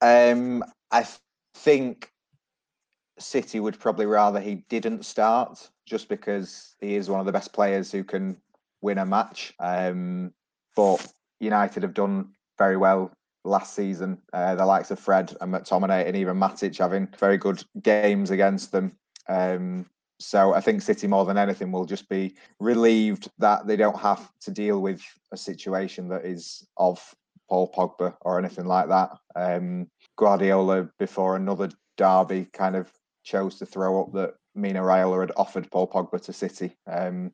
Um, 0.00 0.64
I 0.90 1.06
think 1.54 2.10
City 3.18 3.60
would 3.60 3.78
probably 3.78 4.06
rather 4.06 4.40
he 4.40 4.56
didn't 4.68 5.04
start, 5.04 5.70
just 5.86 6.08
because 6.08 6.74
he 6.80 6.94
is 6.94 7.10
one 7.10 7.20
of 7.20 7.26
the 7.26 7.32
best 7.32 7.52
players 7.52 7.90
who 7.90 8.04
can 8.04 8.36
win 8.80 8.98
a 8.98 9.06
match. 9.06 9.54
Um, 9.58 10.32
but 10.76 11.04
United 11.40 11.82
have 11.82 11.94
done 11.94 12.30
very 12.56 12.76
well 12.76 13.12
last 13.44 13.74
season. 13.74 14.18
Uh, 14.32 14.54
the 14.54 14.66
likes 14.66 14.90
of 14.90 14.98
Fred 14.98 15.34
and 15.40 15.52
McTominay 15.52 16.06
and 16.06 16.16
even 16.16 16.36
Matic 16.36 16.76
having 16.78 17.08
very 17.18 17.38
good 17.38 17.62
games 17.82 18.30
against 18.30 18.72
them. 18.72 18.92
Um, 19.28 19.86
so 20.20 20.52
I 20.52 20.60
think 20.60 20.82
City 20.82 21.06
more 21.06 21.24
than 21.24 21.38
anything 21.38 21.70
will 21.70 21.84
just 21.84 22.08
be 22.08 22.34
relieved 22.58 23.28
that 23.38 23.66
they 23.66 23.76
don't 23.76 23.98
have 23.98 24.30
to 24.40 24.50
deal 24.50 24.80
with 24.80 25.00
a 25.32 25.36
situation 25.36 26.08
that 26.08 26.24
is 26.24 26.66
of 26.76 27.00
Paul 27.48 27.72
Pogba 27.72 28.14
or 28.22 28.38
anything 28.38 28.66
like 28.66 28.88
that. 28.88 29.10
Um, 29.36 29.88
Guardiola 30.16 30.88
before 30.98 31.36
another 31.36 31.70
derby 31.96 32.46
kind 32.52 32.76
of 32.76 32.90
chose 33.22 33.58
to 33.58 33.66
throw 33.66 34.02
up 34.02 34.12
that 34.12 34.34
Mino 34.54 34.82
Raiola 34.82 35.20
had 35.20 35.32
offered 35.36 35.70
Paul 35.70 35.88
Pogba 35.88 36.20
to 36.22 36.32
City. 36.32 36.76
Um, 36.90 37.32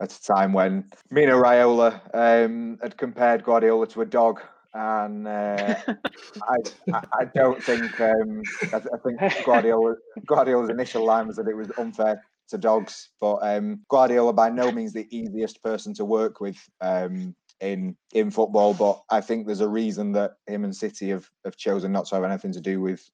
at 0.00 0.12
a 0.12 0.22
time 0.22 0.52
when 0.52 0.84
Mino 1.10 1.40
Raiola 1.40 2.00
um, 2.12 2.78
had 2.82 2.96
compared 2.98 3.44
Guardiola 3.44 3.86
to 3.88 4.02
a 4.02 4.06
dog 4.06 4.42
and 4.76 5.26
uh, 5.26 5.74
I, 6.48 7.02
I 7.12 7.24
don't 7.34 7.62
think 7.62 7.98
um, 8.00 8.42
I, 8.72 8.76
I, 8.76 8.98
think 9.02 9.44
Guardiola 9.44 9.94
Guardiola's 10.26 10.68
initial 10.68 11.04
line 11.04 11.26
was 11.26 11.36
that 11.36 11.48
it 11.48 11.56
was 11.56 11.70
unfair 11.78 12.22
to 12.50 12.58
dogs, 12.58 13.08
but 13.20 13.36
um, 13.36 13.80
Guardiola 13.88 14.34
by 14.34 14.50
no 14.50 14.70
means 14.70 14.92
the 14.92 15.08
easiest 15.10 15.62
person 15.62 15.94
to 15.94 16.04
work 16.04 16.40
with 16.40 16.58
um, 16.82 17.34
in 17.60 17.96
in 18.12 18.30
football. 18.30 18.74
But 18.74 19.00
I 19.10 19.22
think 19.22 19.46
there's 19.46 19.60
a 19.60 19.68
reason 19.68 20.12
that 20.12 20.32
him 20.46 20.64
and 20.64 20.76
City 20.76 21.08
have, 21.08 21.28
have 21.44 21.56
chosen 21.56 21.90
not 21.90 22.06
to 22.06 22.16
have 22.16 22.24
anything 22.24 22.52
to 22.52 22.60
do 22.60 22.80
with 22.80 23.08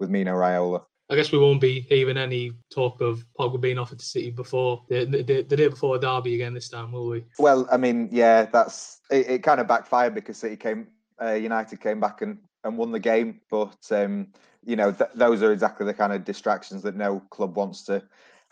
with 0.00 0.10
Mino 0.10 0.34
Raiola. 0.34 0.82
I 1.10 1.16
guess 1.16 1.30
we 1.30 1.38
won't 1.38 1.60
be 1.60 1.80
hearing 1.82 2.16
any 2.16 2.52
talk 2.72 3.02
of 3.02 3.26
Pogba 3.38 3.60
being 3.60 3.78
offered 3.78 3.98
to 3.98 4.04
City 4.04 4.30
before 4.30 4.82
the, 4.88 5.04
the, 5.04 5.42
the 5.42 5.56
day 5.56 5.68
before 5.68 5.98
Derby 5.98 6.34
again 6.34 6.54
this 6.54 6.70
time, 6.70 6.92
will 6.92 7.08
we? 7.08 7.24
Well, 7.38 7.68
I 7.70 7.76
mean, 7.76 8.08
yeah, 8.10 8.46
that's 8.46 9.00
it, 9.10 9.28
it 9.28 9.42
kind 9.42 9.60
of 9.60 9.68
backfired 9.68 10.14
because 10.14 10.38
City 10.38 10.56
came 10.56 10.88
uh, 11.22 11.32
United 11.32 11.80
came 11.80 12.00
back 12.00 12.22
and, 12.22 12.38
and 12.64 12.76
won 12.76 12.92
the 12.92 12.98
game. 12.98 13.40
But 13.50 13.78
um, 13.90 14.28
you 14.64 14.76
know, 14.76 14.92
th- 14.92 15.10
those 15.14 15.42
are 15.42 15.52
exactly 15.52 15.86
the 15.86 15.94
kind 15.94 16.12
of 16.12 16.24
distractions 16.24 16.82
that 16.82 16.96
no 16.96 17.20
club 17.30 17.56
wants 17.56 17.84
to 17.84 18.02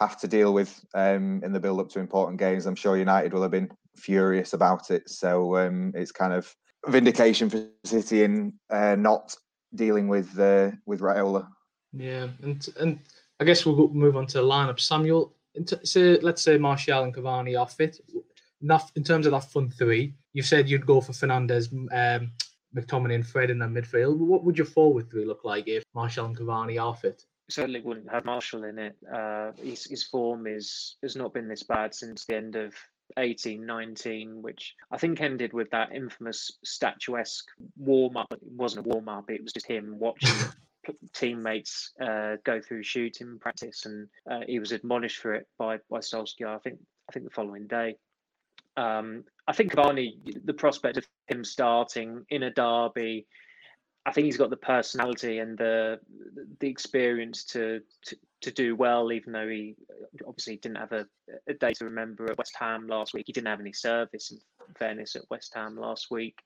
have 0.01 0.18
to 0.20 0.29
deal 0.29 0.53
with 0.53 0.85
um, 0.94 1.42
in 1.44 1.53
the 1.53 1.61
build 1.61 1.81
up 1.81 1.88
to 1.90 2.01
important 2.01 2.38
games. 2.38 2.66
I'm 2.66 2.75
sure 2.75 2.96
United 2.96 3.33
will 3.33 3.42
have 3.42 3.51
been 3.51 3.70
furious 3.96 4.53
about 4.53 4.90
it. 4.90 5.09
So 5.09 5.57
um, 5.57 5.92
it's 5.94 6.12
kind 6.12 6.33
of 6.33 6.55
vindication 6.87 7.48
for 7.48 7.64
City 7.85 8.25
in 8.25 8.55
uh, 8.70 8.96
not 8.96 9.35
dealing 9.75 10.09
with 10.09 10.38
uh, 10.38 10.72
with 10.87 11.01
Raiola. 11.01 11.46
Yeah, 11.92 12.29
and 12.42 12.66
and 12.79 12.98
I 13.40 13.44
guess 13.44 13.64
we'll 13.66 13.88
move 13.88 14.16
on 14.16 14.27
to 14.29 14.38
the 14.38 14.44
lineup. 14.44 14.81
Samuel, 14.81 15.35
so 15.85 16.18
let's 16.22 16.42
say 16.42 16.59
Martial 16.59 17.05
and 17.05 17.14
Cavani 17.14 17.59
are 17.59 17.68
fit. 17.68 18.01
In 18.94 19.03
terms 19.03 19.27
of 19.27 19.33
that 19.33 19.51
front 19.51 19.75
three, 19.75 20.14
you 20.33 20.42
said 20.42 20.68
you'd 20.68 20.87
go 20.87 21.01
for 21.01 21.11
Fernandes, 21.12 21.72
um, 21.72 22.31
McTominay, 22.75 23.17
and 23.17 23.27
Fred 23.27 23.51
in 23.51 23.59
the 23.59 23.67
midfield. 23.67 24.19
What 24.19 24.45
would 24.45 24.59
your 24.59 24.67
forward 24.67 25.11
three 25.11 25.25
look 25.25 25.45
like 25.45 25.69
if 25.69 25.85
Martial 25.95 26.27
and 26.27 26.37
Cavani 26.37 26.83
are 26.83 26.95
fit? 26.95 27.25
Certainly 27.51 27.81
wouldn't 27.81 28.11
have 28.11 28.25
Martial 28.25 28.65
in 28.65 28.79
it. 28.79 28.97
Uh, 29.13 29.53
his, 29.63 29.85
his 29.85 30.05
form 30.05 30.47
is 30.47 30.97
has 31.03 31.17
not 31.17 31.35
been 31.35 31.49
this 31.49 31.63
bad 31.63 31.95
since 31.95 32.25
the 32.25 32.37
end 32.37 32.57
of 32.57 32.75
18 33.19 33.65
19, 33.65 34.43
which 34.43 34.75
I 34.91 34.99
think 34.99 35.21
ended 35.21 35.53
with 35.53 35.71
that 35.71 35.95
infamous 35.95 36.59
statuesque 36.65 37.47
warm 37.77 38.17
up. 38.17 38.33
It 38.33 38.41
wasn't 38.43 38.87
a 38.87 38.89
warm 38.89 39.09
up, 39.09 39.31
it 39.31 39.43
was 39.43 39.53
just 39.53 39.67
him 39.67 39.99
watching 39.99 40.35
teammates 41.13 41.93
uh, 42.01 42.37
go 42.45 42.61
through 42.61 42.83
shooting 42.85 43.39
practice, 43.39 43.87
and 43.87 44.09
uh, 44.31 44.41
he 44.47 44.59
was 44.59 44.73
admonished 44.73 45.19
for 45.19 45.35
it 45.35 45.47
by 45.59 45.79
by 45.91 45.99
Solskjaer. 45.99 46.55
I 46.55 46.59
think 46.59 46.79
I 47.09 47.13
think 47.13 47.25
the 47.25 47.35
following 47.35 47.67
day. 47.67 47.97
Um, 48.77 49.25
I 49.47 49.53
think 49.53 49.73
Cavani, 49.73 50.45
the 50.45 50.55
prospect 50.55 50.97
of 50.97 51.07
him 51.27 51.45
starting 51.45 52.25
in 52.31 52.45
a 52.45 52.51
derby, 52.51 53.27
I 54.05 54.13
think 54.13 54.25
he's 54.25 54.37
got 54.37 54.51
the 54.51 54.57
personality 54.57 55.39
and 55.39 55.57
the 55.57 56.01
the 56.61 56.69
experience 56.69 57.45
to 57.47 57.81
to, 58.07 58.17
to 58.43 58.51
do 58.51 58.75
well, 58.75 59.13
even 59.13 59.33
though 59.33 59.49
he 59.49 59.77
obviously 60.27 60.57
didn't 60.57 60.79
have 60.79 60.93
a, 60.93 61.07
a 61.49 61.55
day 61.55 61.73
to 61.75 61.85
remember 61.85 62.31
at 62.31 62.39
West 62.39 62.57
Ham 62.59 62.89
last 62.89 63.15
week. 63.15 63.25
He 63.27 63.33
didn't 63.33 63.49
have 63.49 63.61
any 63.61 63.73
service, 63.73 64.33
in 64.33 64.39
fairness, 64.75 65.15
at 65.15 65.31
West 65.31 65.53
Ham 65.55 65.77
last 65.77 66.11
week. 66.11 66.39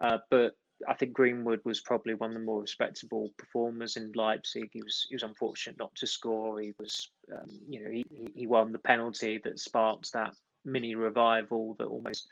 Uh, 0.00 0.18
but 0.30 0.52
I 0.88 0.94
think 0.94 1.12
Greenwood 1.12 1.60
was 1.64 1.80
probably 1.80 2.14
one 2.14 2.30
of 2.30 2.34
the 2.34 2.44
more 2.44 2.60
respectable 2.60 3.30
performers 3.36 3.96
in 3.96 4.12
Leipzig. 4.14 4.70
He 4.72 4.82
was 4.82 5.06
he 5.08 5.14
was 5.14 5.24
unfortunate 5.24 5.78
not 5.78 5.94
to 5.96 6.06
score. 6.06 6.60
He 6.60 6.74
was, 6.78 7.10
um, 7.32 7.48
you 7.68 7.82
know, 7.82 7.90
he 7.90 8.04
he 8.34 8.46
won 8.46 8.70
the 8.70 8.78
penalty 8.78 9.40
that 9.44 9.58
sparked 9.58 10.12
that 10.12 10.34
mini 10.64 10.94
revival 10.94 11.74
that 11.78 11.86
almost 11.86 12.26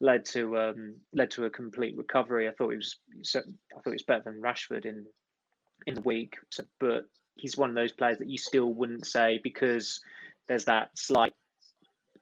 led 0.00 0.24
to 0.24 0.58
um, 0.58 0.94
led 1.12 1.30
to 1.32 1.44
a 1.44 1.50
complete 1.50 1.96
recovery. 1.96 2.48
I 2.48 2.52
thought 2.52 2.70
he 2.70 2.76
was 2.76 2.96
I 3.36 3.40
thought 3.74 3.84
he 3.84 3.90
was 3.90 4.02
better 4.02 4.24
than 4.24 4.42
Rashford 4.42 4.86
in 4.86 5.06
in 5.86 5.94
the 5.94 6.00
week, 6.02 6.34
so, 6.50 6.64
but 6.78 7.04
he's 7.36 7.56
one 7.56 7.70
of 7.70 7.76
those 7.76 7.92
players 7.92 8.18
that 8.18 8.28
you 8.28 8.38
still 8.38 8.72
wouldn't 8.72 9.06
say 9.06 9.40
because 9.42 10.00
there's 10.48 10.66
that 10.66 10.90
slight 10.94 11.32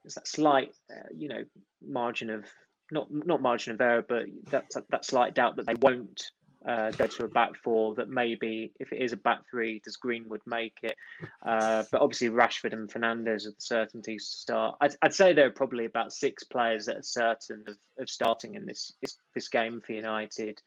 there's 0.02 0.14
that 0.14 0.28
slight 0.28 0.70
uh, 0.90 1.08
you 1.16 1.28
know 1.28 1.44
margin 1.82 2.30
of 2.30 2.44
not 2.90 3.08
not 3.10 3.42
margin 3.42 3.74
of 3.74 3.80
error, 3.80 4.04
but 4.06 4.24
that 4.50 4.66
that 4.90 5.04
slight 5.04 5.34
doubt 5.34 5.56
that 5.56 5.66
they 5.66 5.74
won't 5.74 6.30
uh, 6.68 6.90
go 6.92 7.06
to 7.06 7.24
a 7.24 7.28
back 7.28 7.56
four. 7.62 7.94
That 7.94 8.08
maybe 8.08 8.72
if 8.78 8.92
it 8.92 9.00
is 9.00 9.12
a 9.12 9.16
back 9.16 9.40
three, 9.50 9.80
does 9.84 9.96
Greenwood 9.96 10.42
make 10.46 10.76
it? 10.82 10.96
Uh, 11.44 11.84
but 11.90 12.00
obviously 12.00 12.28
Rashford 12.28 12.72
and 12.72 12.90
Fernandes 12.90 13.46
are 13.46 13.50
the 13.50 13.60
certainties 13.60 14.28
to 14.28 14.36
start. 14.36 14.76
I'd, 14.80 14.94
I'd, 15.02 15.14
say 15.14 15.32
there 15.32 15.46
are 15.46 15.50
probably 15.50 15.86
about 15.86 16.12
six 16.12 16.44
players 16.44 16.86
that 16.86 16.96
are 16.96 17.02
certain 17.02 17.64
of, 17.66 17.76
of 17.98 18.08
starting 18.08 18.54
in 18.54 18.66
this 18.66 18.92
this, 19.00 19.16
this 19.34 19.48
game 19.48 19.80
for 19.84 19.92
United. 19.92 20.60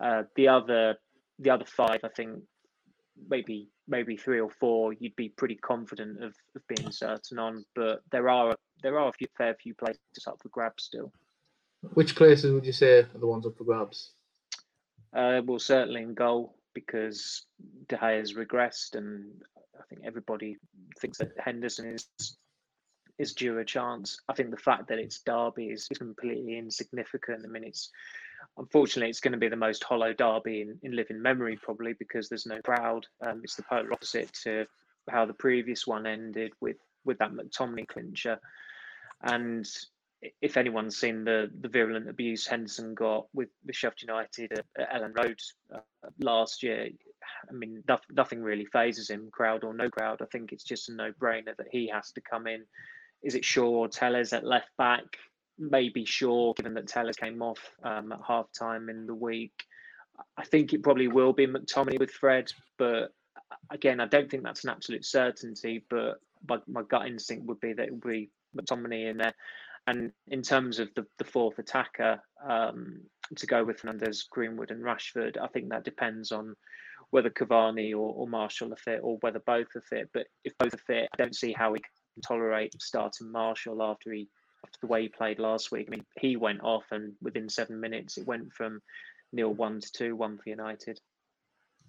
Uh, 0.00 0.22
the 0.36 0.48
other 0.48 0.96
the 1.38 1.50
other 1.50 1.66
five, 1.66 2.00
I 2.04 2.08
think 2.08 2.40
maybe 3.28 3.68
maybe 3.88 4.16
three 4.16 4.40
or 4.40 4.50
four 4.50 4.92
you'd 4.92 5.16
be 5.16 5.28
pretty 5.28 5.56
confident 5.56 6.22
of, 6.22 6.34
of 6.54 6.62
being 6.68 6.92
certain 6.92 7.38
on 7.40 7.64
but 7.74 8.00
there 8.12 8.28
are 8.28 8.54
there 8.80 8.96
are 8.96 9.08
a 9.08 9.12
few 9.12 9.26
fair 9.36 9.56
few 9.60 9.74
places 9.74 9.98
up 10.28 10.38
for 10.40 10.50
grabs 10.50 10.84
still 10.84 11.10
which 11.94 12.16
places 12.16 12.52
would 12.52 12.66
you 12.66 12.72
say 12.72 13.00
are 13.00 13.18
the 13.18 13.26
ones 13.26 13.46
up 13.46 13.56
for 13.56 13.64
grabs? 13.64 14.10
Uh, 15.14 15.40
well, 15.44 15.58
certainly 15.58 16.02
in 16.02 16.14
goal 16.14 16.56
because 16.74 17.46
De 17.88 17.96
has 17.96 18.34
regressed, 18.34 18.94
and 18.94 19.24
I 19.78 19.82
think 19.88 20.02
everybody 20.04 20.56
thinks 21.00 21.18
that 21.18 21.32
Henderson 21.38 21.94
is 21.94 22.08
is 23.18 23.34
due 23.34 23.58
a 23.58 23.64
chance. 23.64 24.20
I 24.28 24.34
think 24.34 24.50
the 24.50 24.56
fact 24.56 24.88
that 24.88 24.98
it's 24.98 25.20
Derby 25.20 25.66
is, 25.66 25.88
is 25.90 25.98
completely 25.98 26.56
insignificant. 26.56 27.44
I 27.44 27.48
mean, 27.48 27.64
it's 27.64 27.90
unfortunately 28.56 29.10
it's 29.10 29.20
going 29.20 29.32
to 29.32 29.38
be 29.38 29.48
the 29.48 29.56
most 29.56 29.82
hollow 29.82 30.12
Derby 30.12 30.62
in, 30.62 30.78
in 30.82 30.94
living 30.94 31.20
memory, 31.20 31.58
probably 31.60 31.94
because 31.98 32.28
there's 32.28 32.46
no 32.46 32.60
crowd. 32.62 33.06
Um, 33.26 33.40
it's 33.42 33.56
the 33.56 33.64
polar 33.64 33.92
opposite 33.92 34.32
to 34.44 34.66
how 35.10 35.26
the 35.26 35.34
previous 35.34 35.86
one 35.86 36.06
ended 36.06 36.52
with 36.60 36.76
with 37.04 37.18
that 37.18 37.32
McTominay 37.32 37.88
clincher, 37.88 38.38
and 39.22 39.66
if 40.40 40.56
anyone's 40.56 40.96
seen 40.96 41.24
the 41.24 41.50
the 41.60 41.68
virulent 41.68 42.08
abuse 42.08 42.46
Henderson 42.46 42.94
got 42.94 43.26
with, 43.32 43.50
with 43.64 43.76
Sheffield 43.76 44.02
United 44.02 44.52
at, 44.52 44.66
at 44.78 44.92
Elland 44.92 45.16
Road 45.16 45.38
uh, 45.74 45.80
last 46.20 46.62
year, 46.62 46.88
I 47.48 47.52
mean, 47.52 47.82
nothing, 47.88 48.16
nothing 48.16 48.42
really 48.42 48.66
phases 48.66 49.10
him, 49.10 49.30
crowd 49.32 49.64
or 49.64 49.74
no 49.74 49.90
crowd. 49.90 50.20
I 50.22 50.26
think 50.26 50.52
it's 50.52 50.64
just 50.64 50.88
a 50.88 50.94
no 50.94 51.12
brainer 51.12 51.56
that 51.56 51.68
he 51.70 51.88
has 51.92 52.10
to 52.12 52.20
come 52.20 52.46
in. 52.46 52.64
Is 53.22 53.34
it 53.34 53.44
Shaw 53.44 53.68
or 53.68 53.88
Telles 53.88 54.32
at 54.32 54.44
left 54.44 54.70
back? 54.76 55.04
Maybe 55.58 56.04
Shaw, 56.04 56.52
given 56.54 56.74
that 56.74 56.86
Telles 56.86 57.16
came 57.16 57.42
off 57.42 57.60
um, 57.82 58.12
at 58.12 58.20
half 58.26 58.46
time 58.56 58.88
in 58.88 59.06
the 59.06 59.14
week. 59.14 59.64
I 60.36 60.44
think 60.44 60.72
it 60.72 60.82
probably 60.82 61.08
will 61.08 61.32
be 61.32 61.46
McTominay 61.46 61.98
with 61.98 62.10
Fred, 62.10 62.52
but 62.76 63.12
again, 63.70 64.00
I 64.00 64.06
don't 64.06 64.28
think 64.30 64.42
that's 64.42 64.64
an 64.64 64.70
absolute 64.70 65.04
certainty. 65.04 65.84
But 65.88 66.20
my, 66.48 66.58
my 66.66 66.82
gut 66.82 67.06
instinct 67.06 67.46
would 67.46 67.60
be 67.60 67.72
that 67.72 67.86
it 67.86 67.92
would 67.92 68.02
be 68.02 68.30
McTominay 68.56 69.10
in 69.10 69.18
there. 69.18 69.34
And 69.88 70.12
in 70.26 70.42
terms 70.42 70.80
of 70.80 70.90
the, 70.96 71.06
the 71.16 71.24
fourth 71.24 71.58
attacker, 71.58 72.20
um, 72.46 73.00
to 73.34 73.46
go 73.46 73.64
with 73.64 73.80
Fernandes, 73.80 74.28
Greenwood, 74.28 74.70
and 74.70 74.84
Rashford, 74.84 75.38
I 75.40 75.46
think 75.46 75.70
that 75.70 75.84
depends 75.84 76.30
on 76.30 76.54
whether 77.08 77.30
Cavani 77.30 77.92
or, 77.92 78.12
or 78.12 78.26
Martial 78.28 78.70
are 78.70 78.76
fit 78.76 79.00
or 79.02 79.16
whether 79.22 79.40
both 79.46 79.68
are 79.74 79.84
fit. 79.88 80.10
But 80.12 80.26
if 80.44 80.52
both 80.58 80.74
are 80.74 80.84
fit, 80.86 81.08
I 81.14 81.16
don't 81.16 81.34
see 81.34 81.54
how 81.54 81.72
we 81.72 81.78
can 81.78 82.22
tolerate 82.22 82.74
starting 82.82 83.32
Martial 83.32 83.82
after 83.82 84.12
he 84.12 84.28
after 84.62 84.78
the 84.82 84.88
way 84.88 85.02
he 85.02 85.08
played 85.08 85.38
last 85.38 85.72
week. 85.72 85.86
I 85.88 85.90
mean, 85.92 86.04
he 86.20 86.36
went 86.36 86.60
off, 86.62 86.84
and 86.90 87.14
within 87.22 87.48
seven 87.48 87.80
minutes, 87.80 88.18
it 88.18 88.26
went 88.26 88.52
from 88.52 88.80
nil 89.32 89.54
one 89.54 89.80
to 89.80 89.90
two 89.92 90.16
one 90.16 90.36
for 90.36 90.50
United. 90.50 91.00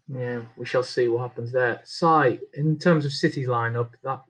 Yeah, 0.07 0.43
we 0.55 0.65
shall 0.65 0.83
see 0.83 1.09
what 1.09 1.23
happens 1.23 1.51
there. 1.51 1.81
Si, 1.83 2.39
in 2.53 2.79
terms 2.79 3.03
of 3.03 3.12
City's 3.12 3.49
lineup, 3.49 3.89
that 4.03 4.21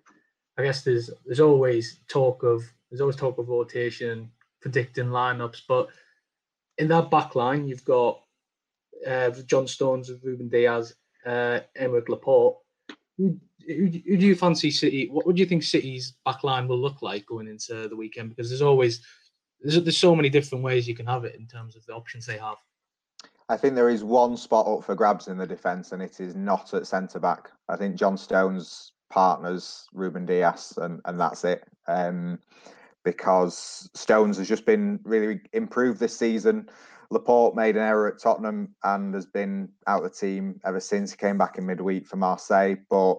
I 0.58 0.63
guess 0.63 0.82
there's 0.82 1.12
there's 1.25 1.39
always 1.39 1.99
talk 2.08 2.41
of 2.41 2.63
there's 2.89 3.02
always 3.02 3.15
talk 3.15 3.38
of 3.38 3.49
rotation, 3.49 4.32
predicting 4.62 5.08
lineups, 5.08 5.62
but 5.67 5.89
in 6.78 6.88
that 6.88 7.12
back 7.12 7.36
line, 7.36 7.67
you've 7.67 7.86
got 7.86 8.21
uh, 9.06 9.30
John 9.45 9.67
Stones, 9.67 10.12
Ruben 10.23 10.49
Dias, 10.49 10.93
uh, 11.25 11.60
Aymeric 11.80 12.10
Laporte. 12.10 12.58
Who, 13.17 13.38
who, 13.67 13.86
who, 13.86 14.17
do 14.17 14.25
you 14.25 14.36
fancy 14.36 14.71
City? 14.71 15.10
What, 15.10 15.25
what 15.25 15.36
do 15.36 15.41
you 15.41 15.45
think 15.45 15.63
City's 15.63 16.13
back 16.25 16.43
line 16.43 16.67
will 16.67 16.80
look 16.80 17.02
like 17.02 17.25
going 17.25 17.47
into 17.47 17.88
the 17.88 17.95
weekend? 17.95 18.30
Because 18.30 18.49
there's 18.49 18.62
always 18.62 19.02
there's, 19.62 19.82
there's 19.84 19.97
so 19.97 20.15
many 20.15 20.30
different 20.30 20.63
ways 20.63 20.88
you 20.88 20.95
can 20.95 21.06
have 21.06 21.25
it 21.25 21.36
in 21.36 21.45
terms 21.47 21.75
of 21.75 21.86
the 21.86 21.93
options 21.93 22.25
they 22.25 22.38
have. 22.38 22.58
I 23.49 23.58
think 23.58 23.75
there 23.75 23.89
is 23.89 24.04
one 24.04 24.38
spot 24.38 24.67
up 24.67 24.84
for 24.84 24.95
grabs 24.95 25.28
in 25.28 25.38
the 25.38 25.47
defence, 25.47 25.91
and 25.91 26.02
it 26.02 26.19
is 26.19 26.36
not 26.36 26.73
at 26.73 26.88
centre 26.88 27.19
back. 27.19 27.49
I 27.67 27.75
think 27.75 27.95
John 27.95 28.17
Stones 28.17 28.93
partners 29.10 29.88
Ruben 29.91 30.25
Dias, 30.25 30.78
and, 30.78 31.02
and 31.06 31.19
that's 31.19 31.43
it. 31.43 31.63
Um, 31.88 32.39
because 33.03 33.89
Stones 33.93 34.38
has 34.38 34.47
just 34.47 34.65
been 34.65 34.99
really 35.03 35.41
improved 35.53 35.99
this 35.99 36.17
season. 36.17 36.69
Laporte 37.12 37.55
made 37.55 37.75
an 37.75 37.81
error 37.81 38.07
at 38.07 38.21
Tottenham 38.21 38.75
and 38.83 39.13
has 39.13 39.25
been 39.25 39.69
out 39.88 40.03
of 40.03 40.12
the 40.12 40.15
team 40.15 40.59
ever 40.65 40.79
since 40.79 41.12
he 41.12 41.17
came 41.17 41.38
back 41.38 41.57
in 41.57 41.65
midweek 41.65 42.05
for 42.07 42.17
Marseille. 42.17 42.75
But 42.89 43.15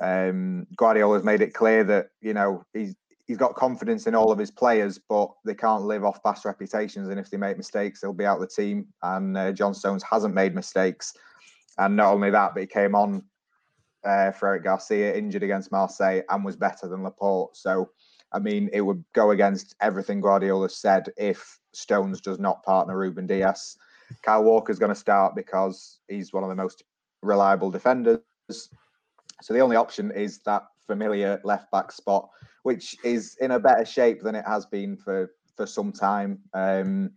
um, 0.00 0.66
Guardiola's 0.76 1.22
made 1.22 1.40
it 1.40 1.54
clear 1.54 1.84
that 1.84 2.08
you 2.20 2.34
know 2.34 2.64
he's 2.72 2.96
he's 3.30 3.36
got 3.36 3.54
confidence 3.54 4.08
in 4.08 4.16
all 4.16 4.32
of 4.32 4.38
his 4.38 4.50
players, 4.50 4.98
but 4.98 5.30
they 5.44 5.54
can't 5.54 5.84
live 5.84 6.04
off 6.04 6.20
past 6.24 6.44
reputations. 6.44 7.08
And 7.08 7.20
if 7.20 7.30
they 7.30 7.36
make 7.36 7.56
mistakes, 7.56 8.00
they'll 8.00 8.12
be 8.12 8.26
out 8.26 8.42
of 8.42 8.48
the 8.48 8.62
team. 8.62 8.88
And 9.04 9.38
uh, 9.38 9.52
John 9.52 9.72
Stones 9.72 10.02
hasn't 10.02 10.34
made 10.34 10.52
mistakes. 10.52 11.14
And 11.78 11.94
not 11.94 12.12
only 12.12 12.30
that, 12.30 12.54
but 12.54 12.62
he 12.62 12.66
came 12.66 12.96
on 12.96 13.22
uh, 14.04 14.32
for 14.32 14.48
Eric 14.48 14.64
Garcia 14.64 15.14
injured 15.14 15.44
against 15.44 15.70
Marseille 15.70 16.22
and 16.28 16.44
was 16.44 16.56
better 16.56 16.88
than 16.88 17.04
Laporte. 17.04 17.56
So 17.56 17.90
I 18.32 18.38
mean, 18.38 18.70
it 18.72 18.80
would 18.80 19.04
go 19.12 19.30
against 19.30 19.74
everything 19.80 20.20
Guardiola 20.20 20.68
said 20.68 21.08
if 21.16 21.58
Stones 21.72 22.20
does 22.20 22.38
not 22.38 22.62
partner 22.62 22.96
Ruben 22.96 23.26
Dias. 23.26 23.76
Kyle 24.22 24.44
Walker's 24.44 24.78
going 24.78 24.90
to 24.92 24.94
start 24.94 25.34
because 25.34 26.00
he's 26.08 26.32
one 26.32 26.42
of 26.42 26.48
the 26.48 26.56
most 26.56 26.82
reliable 27.22 27.70
defenders. 27.70 28.20
So 29.42 29.54
the 29.54 29.60
only 29.60 29.76
option 29.76 30.10
is 30.10 30.38
that 30.40 30.64
familiar 30.86 31.40
left 31.44 31.70
back 31.70 31.92
spot, 31.92 32.28
which 32.62 32.96
is 33.04 33.36
in 33.40 33.52
a 33.52 33.60
better 33.60 33.84
shape 33.84 34.22
than 34.22 34.34
it 34.34 34.44
has 34.46 34.66
been 34.66 34.96
for 34.96 35.30
for 35.56 35.66
some 35.66 35.92
time. 35.92 36.38
Um, 36.54 37.10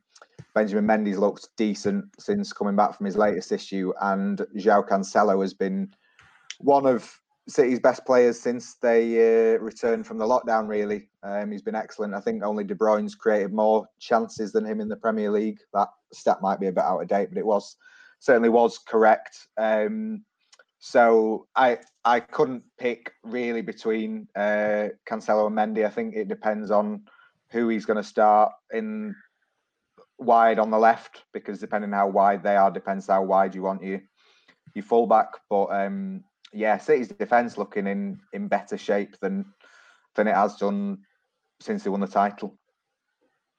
Benjamin 0.54 0.86
Mendy's 0.86 1.18
looked 1.18 1.50
decent 1.58 2.06
since 2.20 2.54
coming 2.54 2.76
back 2.76 2.96
from 2.96 3.06
his 3.06 3.18
latest 3.18 3.52
issue, 3.52 3.94
and 4.02 4.40
João 4.56 4.88
Cancelo 4.88 5.42
has 5.42 5.54
been 5.54 5.92
one 6.60 6.86
of 6.86 7.20
City's 7.48 7.80
best 7.80 8.06
players 8.06 8.40
since 8.40 8.76
they 8.76 9.56
uh, 9.56 9.60
returned 9.60 10.08
from 10.08 10.18
the 10.18 10.26
lockdown. 10.26 10.68
Really, 10.68 11.10
um, 11.24 11.52
he's 11.52 11.62
been 11.62 11.76
excellent. 11.76 12.14
I 12.14 12.22
think 12.22 12.44
only 12.44 12.64
De 12.64 12.74
Bruyne's 12.74 13.16
created 13.16 13.54
more 13.54 13.86
chances 14.00 14.54
than 14.54 14.66
him 14.66 14.80
in 14.80 14.88
the 14.88 14.96
Premier 14.96 15.30
League. 15.30 15.60
That 15.74 15.90
stat 16.14 16.42
might 16.42 16.60
be 16.60 16.68
a 16.68 16.72
bit 16.72 16.84
out 16.84 17.02
of 17.02 17.08
date, 17.08 17.30
but 17.30 17.38
it 17.38 17.46
was 17.46 17.76
certainly 18.20 18.50
was 18.50 18.78
correct. 18.78 19.48
Um, 19.58 20.24
so 20.80 21.48
I 21.56 21.80
I 22.06 22.22
couldn't 22.22 22.64
pick 22.80 23.12
really 23.24 23.62
between 23.62 24.28
uh, 24.36 24.90
Cancelo 25.10 25.48
and 25.48 25.56
Mendy. 25.56 25.86
I 25.86 25.90
think 25.90 26.16
it 26.16 26.30
depends 26.30 26.72
on 26.72 27.04
who 27.52 27.68
he's 27.68 27.86
going 27.86 27.98
to 27.98 28.04
start 28.04 28.52
in 28.74 29.16
wide 30.18 30.60
on 30.60 30.72
the 30.72 30.80
left 30.80 31.24
because 31.34 31.60
depending 31.60 31.94
on 31.94 32.00
how 32.00 32.08
wide 32.08 32.44
they 32.44 32.56
are 32.56 32.72
depends 32.72 33.08
how 33.08 33.22
wide 33.22 33.54
you 33.54 33.64
want 33.64 33.84
you 33.84 34.00
your 34.74 34.84
fullback. 34.84 35.28
But 35.50 35.66
um, 35.66 36.24
yeah, 36.54 36.78
City's 36.78 37.10
defence 37.10 37.58
looking 37.58 37.88
in 37.88 38.20
in 38.32 38.48
better 38.48 38.78
shape 38.78 39.18
than 39.20 39.46
than 40.16 40.28
it 40.28 40.36
has 40.36 40.56
done 40.56 41.00
since 41.60 41.84
they 41.84 41.90
won 41.90 42.02
the 42.02 42.08
title. 42.08 42.50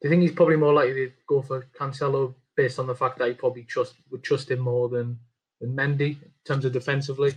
Do 0.00 0.08
you 0.08 0.10
think 0.10 0.22
he's 0.22 0.32
probably 0.32 0.56
more 0.56 0.72
likely 0.72 1.06
to 1.06 1.12
go 1.26 1.42
for 1.42 1.66
Cancelo 1.78 2.34
based 2.56 2.78
on 2.78 2.86
the 2.86 2.94
fact 2.94 3.18
that 3.18 3.28
he 3.28 3.34
probably 3.34 3.64
trust 3.64 3.94
would 4.10 4.22
trust 4.22 4.50
him 4.50 4.60
more 4.60 4.88
than 4.88 5.18
than 5.60 5.74
Mendy 5.74 6.22
in 6.22 6.30
terms 6.44 6.64
of 6.64 6.72
defensively? 6.72 7.34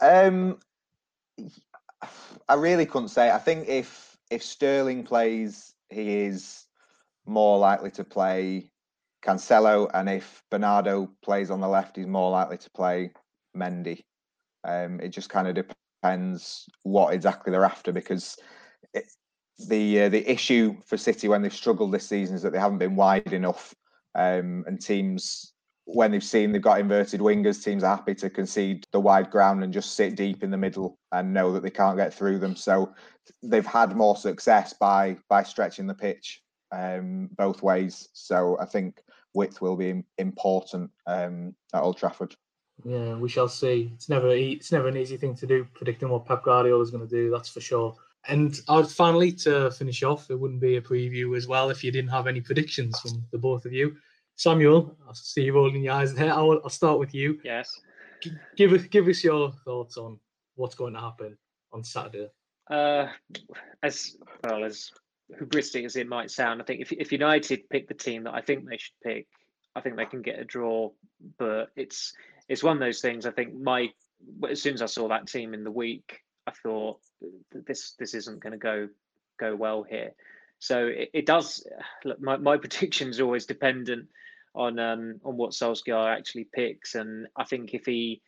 Um, 0.00 0.58
I 2.48 2.54
really 2.54 2.86
couldn't 2.86 3.08
say. 3.08 3.30
I 3.30 3.38
think 3.38 3.68
if 3.68 4.18
if 4.30 4.42
Sterling 4.42 5.04
plays, 5.04 5.74
he 5.88 6.20
is 6.20 6.66
more 7.24 7.58
likely 7.58 7.90
to 7.92 8.04
play 8.04 8.70
Cancelo, 9.24 9.88
and 9.94 10.08
if 10.08 10.42
Bernardo 10.50 11.08
plays 11.22 11.50
on 11.50 11.60
the 11.60 11.68
left, 11.68 11.96
he's 11.96 12.06
more 12.06 12.30
likely 12.30 12.58
to 12.58 12.70
play 12.70 13.12
Mendy. 13.56 14.04
Um, 14.64 15.00
it 15.00 15.08
just 15.08 15.28
kind 15.28 15.48
of 15.48 15.54
depends 15.54 16.68
what 16.82 17.14
exactly 17.14 17.50
they're 17.50 17.64
after 17.64 17.92
because 17.92 18.36
it, 18.94 19.04
the 19.68 20.02
uh, 20.02 20.08
the 20.08 20.30
issue 20.30 20.76
for 20.86 20.96
City 20.96 21.28
when 21.28 21.42
they've 21.42 21.52
struggled 21.52 21.92
this 21.92 22.08
season 22.08 22.36
is 22.36 22.42
that 22.42 22.52
they 22.52 22.58
haven't 22.58 22.78
been 22.78 22.96
wide 22.96 23.32
enough, 23.32 23.74
um, 24.14 24.64
and 24.66 24.80
teams 24.80 25.52
when 25.84 26.12
they've 26.12 26.22
seen 26.22 26.52
they've 26.52 26.62
got 26.62 26.80
inverted 26.80 27.20
wingers, 27.20 27.62
teams 27.62 27.82
are 27.82 27.96
happy 27.96 28.14
to 28.14 28.30
concede 28.30 28.86
the 28.92 29.00
wide 29.00 29.30
ground 29.30 29.64
and 29.64 29.72
just 29.72 29.96
sit 29.96 30.14
deep 30.14 30.44
in 30.44 30.50
the 30.50 30.56
middle 30.56 30.98
and 31.10 31.34
know 31.34 31.52
that 31.52 31.62
they 31.62 31.70
can't 31.70 31.96
get 31.96 32.14
through 32.14 32.38
them. 32.38 32.54
So 32.54 32.94
they've 33.42 33.66
had 33.66 33.96
more 33.96 34.16
success 34.16 34.72
by 34.72 35.16
by 35.28 35.42
stretching 35.42 35.86
the 35.86 35.94
pitch 35.94 36.40
um, 36.72 37.28
both 37.36 37.62
ways. 37.62 38.08
So 38.12 38.56
I 38.60 38.64
think 38.64 39.00
width 39.34 39.60
will 39.60 39.76
be 39.76 40.02
important 40.18 40.90
um, 41.06 41.54
at 41.74 41.82
Old 41.82 41.98
Trafford. 41.98 42.34
Yeah, 42.84 43.14
we 43.14 43.28
shall 43.28 43.48
see. 43.48 43.90
It's 43.94 44.08
never 44.08 44.30
it's 44.30 44.72
never 44.72 44.88
an 44.88 44.96
easy 44.96 45.16
thing 45.16 45.34
to 45.36 45.46
do 45.46 45.66
predicting 45.74 46.08
what 46.08 46.26
Pep 46.26 46.44
Guardiola 46.44 46.82
is 46.82 46.90
going 46.90 47.06
to 47.06 47.14
do. 47.14 47.30
That's 47.30 47.48
for 47.48 47.60
sure. 47.60 47.96
And 48.28 48.56
finally, 48.88 49.32
to 49.32 49.70
finish 49.72 50.02
off, 50.02 50.30
it 50.30 50.38
wouldn't 50.38 50.60
be 50.60 50.76
a 50.76 50.80
preview 50.80 51.36
as 51.36 51.48
well 51.48 51.70
if 51.70 51.82
you 51.82 51.90
didn't 51.90 52.10
have 52.10 52.26
any 52.26 52.40
predictions 52.40 52.98
from 53.00 53.24
the 53.32 53.38
both 53.38 53.64
of 53.64 53.72
you. 53.72 53.96
Samuel, 54.36 54.96
I 55.08 55.12
see 55.14 55.42
you 55.42 55.54
rolling 55.54 55.82
your 55.82 55.94
eyes 55.94 56.14
there. 56.14 56.32
I'll, 56.32 56.60
I'll 56.64 56.70
start 56.70 56.98
with 56.98 57.14
you. 57.14 57.40
Yes. 57.44 57.80
G- 58.22 58.32
give 58.56 58.72
us 58.72 58.82
give 58.84 59.08
us 59.08 59.22
your 59.24 59.52
thoughts 59.64 59.96
on 59.96 60.18
what's 60.54 60.74
going 60.74 60.94
to 60.94 61.00
happen 61.00 61.36
on 61.72 61.82
Saturday. 61.84 62.28
Uh, 62.70 63.08
as 63.82 64.16
well 64.44 64.64
as 64.64 64.90
hubristic 65.40 65.84
as 65.84 65.96
it 65.96 66.08
might 66.08 66.30
sound, 66.30 66.62
I 66.62 66.64
think 66.64 66.80
if 66.80 66.92
if 66.92 67.12
United 67.12 67.68
pick 67.70 67.88
the 67.88 67.94
team 67.94 68.24
that 68.24 68.34
I 68.34 68.40
think 68.40 68.68
they 68.68 68.78
should 68.78 68.94
pick, 69.02 69.26
I 69.74 69.80
think 69.80 69.96
they 69.96 70.06
can 70.06 70.22
get 70.22 70.38
a 70.38 70.44
draw. 70.44 70.90
But 71.38 71.70
it's 71.76 72.12
it's 72.52 72.62
one 72.62 72.76
of 72.76 72.80
those 72.80 73.00
things. 73.00 73.24
I 73.24 73.30
think 73.30 73.58
my 73.58 73.88
as 74.48 74.60
soon 74.60 74.74
as 74.74 74.82
I 74.82 74.86
saw 74.86 75.08
that 75.08 75.26
team 75.26 75.54
in 75.54 75.64
the 75.64 75.70
week, 75.70 76.20
I 76.46 76.52
thought 76.62 77.00
this 77.50 77.94
this 77.98 78.12
isn't 78.14 78.40
going 78.40 78.52
to 78.52 78.58
go 78.58 78.88
go 79.40 79.56
well 79.56 79.84
here. 79.88 80.10
So 80.58 80.86
it, 80.86 81.08
it 81.14 81.26
does. 81.26 81.66
Look, 82.04 82.20
my 82.20 82.36
my 82.36 82.56
prediction 82.64 83.08
is 83.08 83.20
always 83.20 83.46
dependent 83.46 84.08
on 84.54 84.78
um 84.78 85.18
on 85.24 85.38
what 85.38 85.52
Solskjaer 85.52 86.14
actually 86.14 86.46
picks, 86.54 86.94
and 86.94 87.26
I 87.36 87.44
think 87.44 87.72
if 87.72 87.86
he 87.86 88.20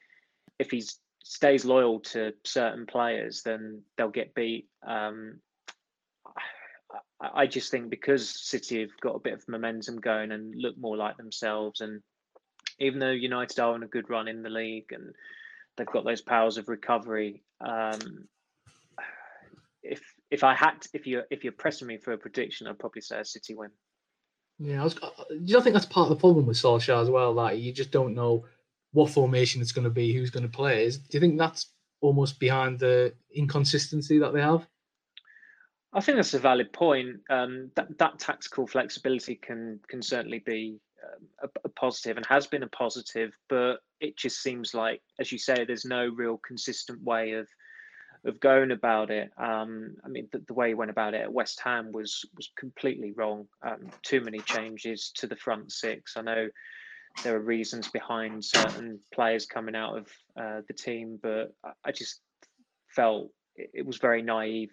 if 0.59 0.71
he 0.71 0.83
stays 1.23 1.67
loyal 1.67 2.01
to 2.01 2.33
certain 2.45 2.87
players, 2.87 3.43
then 3.43 3.83
they'll 3.99 4.09
get 4.09 4.35
beat. 4.35 4.69
Um, 4.87 5.41
I 7.21 7.47
just 7.47 7.71
think 7.71 7.91
because 7.91 8.29
City 8.29 8.81
have 8.81 9.01
got 9.03 9.17
a 9.17 9.21
bit 9.21 9.35
of 9.35 9.49
momentum 9.49 10.01
going 10.01 10.33
and 10.33 10.55
look 10.57 10.79
more 10.79 10.97
like 10.97 11.19
themselves, 11.19 11.83
and 11.83 12.01
even 12.79 12.99
though 12.99 13.11
United 13.11 13.59
are 13.61 13.75
on 13.75 13.83
a 13.83 13.89
good 13.89 14.11
run 14.11 14.29
in 14.29 14.43
the 14.43 14.51
league 14.51 14.93
and 14.93 15.15
they've 15.77 15.87
got 15.87 16.05
those 16.05 16.21
powers 16.21 16.59
of 16.59 16.69
recovery, 16.69 17.43
um, 17.61 18.29
if 19.83 20.03
if 20.31 20.43
I 20.43 20.55
had 20.55 20.81
to, 20.83 20.89
if 20.93 21.07
you 21.07 21.23
if 21.31 21.45
you're 21.45 21.53
pressing 21.53 21.87
me 21.87 21.99
for 21.99 22.13
a 22.13 22.19
prediction, 22.19 22.67
I'd 22.67 22.79
probably 22.79 23.03
say 23.03 23.21
a 23.21 23.25
City 23.25 23.55
win. 23.55 23.71
Yeah, 24.59 24.81
I 24.81 24.85
was. 24.85 24.97
Uh, 25.01 25.11
do 25.29 25.53
you 25.53 25.61
think 25.61 25.75
that's 25.75 25.87
part 25.87 26.11
of 26.11 26.17
the 26.17 26.21
problem 26.21 26.47
with 26.47 26.57
Solskjaer 26.57 27.03
as 27.03 27.11
well? 27.11 27.35
That 27.35 27.59
you 27.59 27.73
just 27.73 27.91
don't 27.91 28.15
know 28.15 28.45
what 28.93 29.11
formation 29.11 29.61
it's 29.61 29.73
going 29.73 29.85
to 29.85 29.91
be, 29.91 30.13
who's 30.13 30.31
going 30.31 30.45
to 30.45 30.57
play. 30.57 30.85
Is 30.85 30.99
do 30.99 31.17
you 31.17 31.21
think 31.21 31.39
that's 31.39 31.73
almost 32.01 32.39
behind 32.39 32.79
the 32.79 33.13
inconsistency 33.35 34.19
that 34.19 34.33
they 34.33 34.41
have? 34.41 34.67
I 35.93 36.01
think 36.01 36.17
that's 36.17 36.35
a 36.35 36.39
valid 36.39 36.73
point. 36.73 37.21
Um, 37.31 37.71
that 37.77 37.99
that 37.99 38.19
tactical 38.19 38.67
flexibility 38.67 39.37
can 39.37 39.81
can 39.89 40.03
certainly 40.03 40.41
be 40.41 40.81
a, 41.43 41.49
a, 41.64 41.69
positive 41.71 42.17
and 42.17 42.27
has 42.27 42.47
been 42.47 42.62
a 42.62 42.69
positive, 42.69 43.33
but 43.49 43.77
it 44.01 44.17
just 44.17 44.43
seems 44.43 44.75
like, 44.75 45.01
as 45.21 45.33
you 45.33 45.38
say, 45.38 45.64
there's 45.64 45.85
no 45.85 46.09
real 46.09 46.38
consistent 46.47 47.03
way 47.03 47.33
of 47.33 47.49
of 48.27 48.40
going 48.40 48.71
about 48.71 49.11
it. 49.11 49.31
Um, 49.37 49.97
I 50.03 50.09
mean, 50.09 50.29
the, 50.33 50.43
the, 50.47 50.55
way 50.55 50.69
he 50.69 50.75
went 50.75 50.90
about 50.90 51.12
it 51.12 51.21
at 51.21 51.33
West 51.33 51.61
Ham 51.62 51.93
was 51.93 52.25
was 52.37 52.51
completely 52.57 53.12
wrong. 53.12 53.47
Um, 53.67 53.90
too 54.03 54.21
many 54.21 54.38
changes 54.40 55.12
to 55.17 55.27
the 55.27 55.37
front 55.37 55.73
six. 55.73 56.17
I 56.17 56.23
know 56.23 56.49
there 57.23 57.37
are 57.37 57.40
reasons 57.40 57.88
behind 57.88 58.45
certain 58.45 58.99
players 59.12 59.47
coming 59.47 59.77
out 59.77 59.99
of 59.99 60.09
uh, 60.40 60.61
the 60.67 60.75
team, 60.75 61.19
but 61.23 61.55
I, 61.85 61.93
just 61.93 62.21
felt 62.88 63.31
it 63.57 63.87
was 63.87 63.99
very 63.99 64.23
naive 64.23 64.71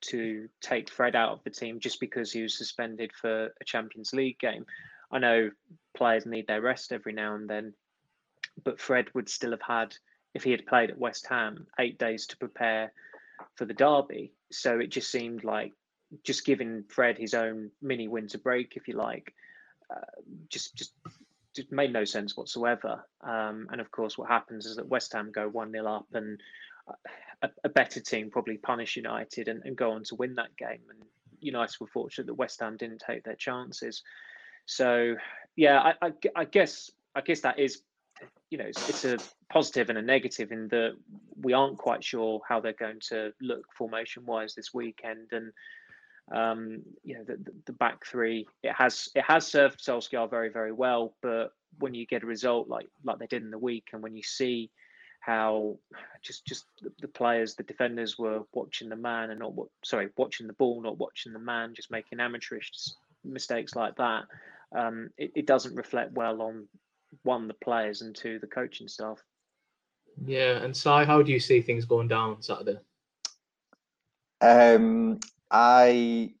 to 0.00 0.48
take 0.60 0.90
Fred 0.90 1.16
out 1.16 1.32
of 1.32 1.44
the 1.44 1.50
team 1.50 1.80
just 1.80 1.98
because 1.98 2.30
he 2.30 2.42
was 2.42 2.58
suspended 2.58 3.10
for 3.20 3.46
a 3.60 3.64
Champions 3.64 4.12
League 4.12 4.38
game. 4.38 4.64
I 5.10 5.18
know 5.18 5.50
players 5.96 6.26
need 6.26 6.46
their 6.46 6.60
rest 6.60 6.92
every 6.92 7.12
now 7.12 7.34
and 7.34 7.48
then, 7.48 7.74
but 8.64 8.80
Fred 8.80 9.06
would 9.14 9.28
still 9.28 9.52
have 9.52 9.62
had, 9.62 9.94
if 10.34 10.44
he 10.44 10.50
had 10.50 10.66
played 10.66 10.90
at 10.90 10.98
West 10.98 11.26
Ham, 11.28 11.66
eight 11.78 11.98
days 11.98 12.26
to 12.26 12.36
prepare 12.36 12.92
for 13.54 13.64
the 13.64 13.74
derby. 13.74 14.32
So 14.50 14.78
it 14.78 14.88
just 14.88 15.10
seemed 15.10 15.44
like 15.44 15.72
just 16.24 16.44
giving 16.44 16.84
Fred 16.88 17.18
his 17.18 17.34
own 17.34 17.70
mini 17.82 18.08
winter 18.08 18.38
break, 18.38 18.76
if 18.76 18.88
you 18.88 18.94
like, 18.94 19.34
uh, 19.90 20.22
just 20.48 20.74
just 20.74 20.92
just 21.54 21.72
made 21.72 21.92
no 21.92 22.04
sense 22.04 22.36
whatsoever. 22.36 23.04
Um, 23.22 23.68
and 23.72 23.80
of 23.80 23.90
course, 23.90 24.16
what 24.16 24.28
happens 24.28 24.66
is 24.66 24.76
that 24.76 24.88
West 24.88 25.12
Ham 25.12 25.32
go 25.32 25.48
one 25.48 25.72
0 25.72 25.86
up, 25.86 26.06
and 26.12 26.40
a, 27.42 27.50
a 27.64 27.68
better 27.68 28.00
team 28.00 28.30
probably 28.30 28.56
punish 28.58 28.96
United 28.96 29.48
and, 29.48 29.62
and 29.64 29.76
go 29.76 29.92
on 29.92 30.04
to 30.04 30.14
win 30.14 30.34
that 30.36 30.56
game. 30.56 30.82
And 30.90 31.02
United 31.40 31.80
were 31.80 31.86
fortunate 31.86 32.26
that 32.26 32.34
West 32.34 32.60
Ham 32.60 32.76
didn't 32.76 33.02
take 33.06 33.24
their 33.24 33.34
chances. 33.34 34.02
So 34.68 35.16
yeah, 35.56 35.80
I, 35.80 36.06
I, 36.06 36.12
I 36.36 36.44
guess 36.44 36.90
I 37.14 37.22
guess 37.22 37.40
that 37.40 37.58
is 37.58 37.82
you 38.50 38.58
know 38.58 38.66
it's, 38.66 38.88
it's, 38.88 39.04
a 39.04 39.18
positive 39.50 39.88
and 39.88 39.98
a 39.98 40.02
negative 40.02 40.52
in 40.52 40.68
that 40.68 40.92
we 41.42 41.52
aren't 41.52 41.78
quite 41.78 42.04
sure 42.04 42.40
how 42.46 42.60
they're 42.60 42.72
going 42.74 43.00
to 43.08 43.32
look 43.40 43.64
formation 43.76 44.26
wise 44.26 44.54
this 44.54 44.74
weekend 44.74 45.32
and 45.32 45.52
um, 46.32 46.82
you 47.02 47.16
know 47.16 47.24
the, 47.24 47.38
the, 47.64 47.72
back 47.72 48.04
three 48.04 48.46
it 48.62 48.72
has 48.72 49.08
it 49.14 49.24
has 49.26 49.46
served 49.46 49.80
Solskjaer 49.80 50.28
very 50.28 50.50
very 50.50 50.72
well 50.72 51.14
but 51.22 51.52
when 51.78 51.94
you 51.94 52.06
get 52.06 52.22
a 52.22 52.26
result 52.26 52.68
like 52.68 52.88
like 53.04 53.18
they 53.18 53.26
did 53.26 53.42
in 53.42 53.50
the 53.50 53.58
week 53.58 53.88
and 53.92 54.02
when 54.02 54.16
you 54.16 54.22
see 54.22 54.70
how 55.20 55.76
just 56.22 56.46
just 56.46 56.64
the 57.00 57.08
players, 57.08 57.54
the 57.54 57.62
defenders 57.62 58.18
were 58.18 58.42
watching 58.52 58.88
the 58.88 58.96
man 58.96 59.30
and 59.30 59.40
not 59.40 59.52
what 59.52 59.68
sorry, 59.84 60.08
watching 60.16 60.46
the 60.46 60.52
ball, 60.54 60.80
not 60.80 60.98
watching 60.98 61.32
the 61.32 61.38
man, 61.38 61.74
just 61.74 61.90
making 61.90 62.20
amateurish 62.20 62.70
mistakes 63.24 63.74
like 63.74 63.96
that. 63.96 64.24
Um, 64.76 65.10
it, 65.16 65.32
it 65.34 65.46
doesn't 65.46 65.74
reflect 65.74 66.12
well 66.12 66.42
on 66.42 66.68
one 67.22 67.48
the 67.48 67.54
players 67.54 68.02
and 68.02 68.14
two 68.14 68.38
the 68.38 68.46
coaching 68.46 68.88
staff. 68.88 69.22
Yeah, 70.24 70.62
and 70.62 70.76
Si, 70.76 70.88
how 70.88 71.22
do 71.22 71.32
you 71.32 71.40
see 71.40 71.60
things 71.60 71.84
going 71.84 72.08
down 72.08 72.42
Saturday? 72.42 72.78
Um, 74.40 75.20
I 75.50 76.34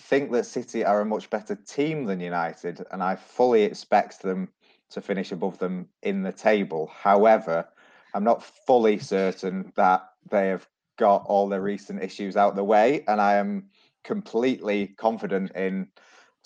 think 0.00 0.30
that 0.32 0.46
City 0.46 0.84
are 0.84 1.00
a 1.00 1.06
much 1.06 1.30
better 1.30 1.56
team 1.56 2.04
than 2.04 2.20
United, 2.20 2.84
and 2.92 3.02
I 3.02 3.16
fully 3.16 3.62
expect 3.62 4.22
them 4.22 4.48
to 4.90 5.00
finish 5.00 5.32
above 5.32 5.58
them 5.58 5.88
in 6.02 6.22
the 6.22 6.32
table. 6.32 6.90
However, 6.94 7.66
I'm 8.14 8.24
not 8.24 8.42
fully 8.42 8.98
certain 8.98 9.72
that 9.76 10.08
they 10.30 10.48
have 10.48 10.66
got 10.98 11.24
all 11.26 11.48
the 11.48 11.60
recent 11.60 12.02
issues 12.02 12.36
out 12.36 12.50
of 12.50 12.56
the 12.56 12.64
way, 12.64 13.04
and 13.08 13.20
I 13.20 13.34
am 13.34 13.68
completely 14.04 14.88
confident 14.88 15.52
in 15.52 15.88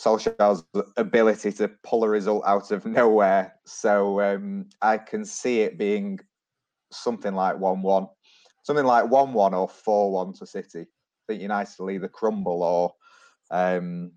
Solskjaer's 0.02 0.64
ability 0.96 1.52
to 1.52 1.68
pull 1.84 2.02
a 2.04 2.08
result 2.08 2.42
out 2.46 2.70
of 2.72 2.84
nowhere. 2.86 3.54
So 3.66 4.20
um, 4.20 4.66
I 4.80 4.98
can 4.98 5.24
see 5.24 5.60
it 5.60 5.78
being 5.78 6.18
something 6.90 7.34
like 7.34 7.58
one-one, 7.58 8.08
something 8.64 8.84
like 8.84 9.08
one-one 9.08 9.54
or 9.54 9.68
four-one 9.68 10.32
to 10.34 10.46
City. 10.46 10.80
I 10.80 11.22
think 11.28 11.42
United 11.42 11.74
will 11.78 11.90
either 11.90 12.08
crumble 12.08 12.62
or 12.62 12.94
um, 13.50 14.12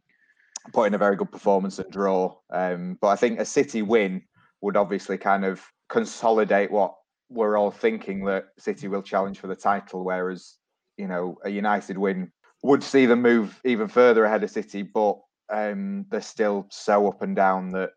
put 0.73 0.87
in 0.87 0.95
a 0.95 0.97
very 0.97 1.15
good 1.15 1.31
performance 1.31 1.77
and 1.77 1.91
draw. 1.91 2.35
Um, 2.49 2.97
but 2.99 3.09
I 3.09 3.15
think 3.15 3.39
a 3.39 3.45
City 3.45 3.83
win 3.83 4.23
would 4.61 4.77
obviously 4.77 5.17
kind 5.17 5.45
of 5.45 5.61
consolidate 5.89 6.71
what 6.71 6.95
we're 7.29 7.57
all 7.57 7.71
thinking 7.71 8.25
that 8.25 8.45
City 8.57 8.87
will 8.87 9.03
challenge 9.03 9.39
for 9.39 9.47
the 9.47 9.55
title, 9.55 10.03
whereas 10.03 10.55
you 10.97 11.07
know 11.07 11.37
a 11.43 11.49
United 11.49 11.97
win 11.97 12.31
would 12.63 12.81
see 12.81 13.05
them 13.05 13.21
move 13.21 13.59
even 13.63 13.87
further 13.87 14.25
ahead 14.25 14.43
of 14.43 14.49
City, 14.49 14.81
but 14.81 15.19
um, 15.49 16.05
they're 16.09 16.21
still 16.21 16.67
so 16.69 17.07
up 17.07 17.21
and 17.21 17.35
down 17.35 17.69
that 17.71 17.91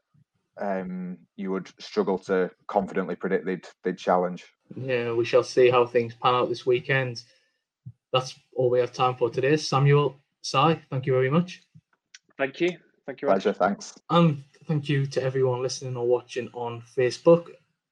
um, 0.60 1.18
you 1.36 1.50
would 1.50 1.68
struggle 1.78 2.18
to 2.18 2.50
confidently 2.66 3.14
predict 3.14 3.46
they'd, 3.46 3.66
they'd 3.84 3.98
challenge. 3.98 4.44
Yeah, 4.76 5.12
we 5.12 5.24
shall 5.24 5.44
see 5.44 5.70
how 5.70 5.86
things 5.86 6.14
pan 6.14 6.34
out 6.34 6.48
this 6.48 6.66
weekend. 6.66 7.22
That's 8.12 8.38
all 8.54 8.70
we 8.70 8.80
have 8.80 8.92
time 8.92 9.14
for 9.14 9.30
today. 9.30 9.56
Samuel, 9.56 10.16
Si, 10.42 10.80
thank 10.90 11.06
you 11.06 11.12
very 11.12 11.30
much. 11.30 11.62
Thank 12.36 12.60
you. 12.60 12.76
Thank 13.06 13.22
you. 13.22 13.28
Pleasure. 13.28 13.52
Thanks. 13.52 13.94
And 14.10 14.42
thank 14.66 14.88
you 14.88 15.06
to 15.06 15.22
everyone 15.22 15.62
listening 15.62 15.96
or 15.96 16.06
watching 16.06 16.48
on 16.52 16.82
Facebook. 16.96 17.48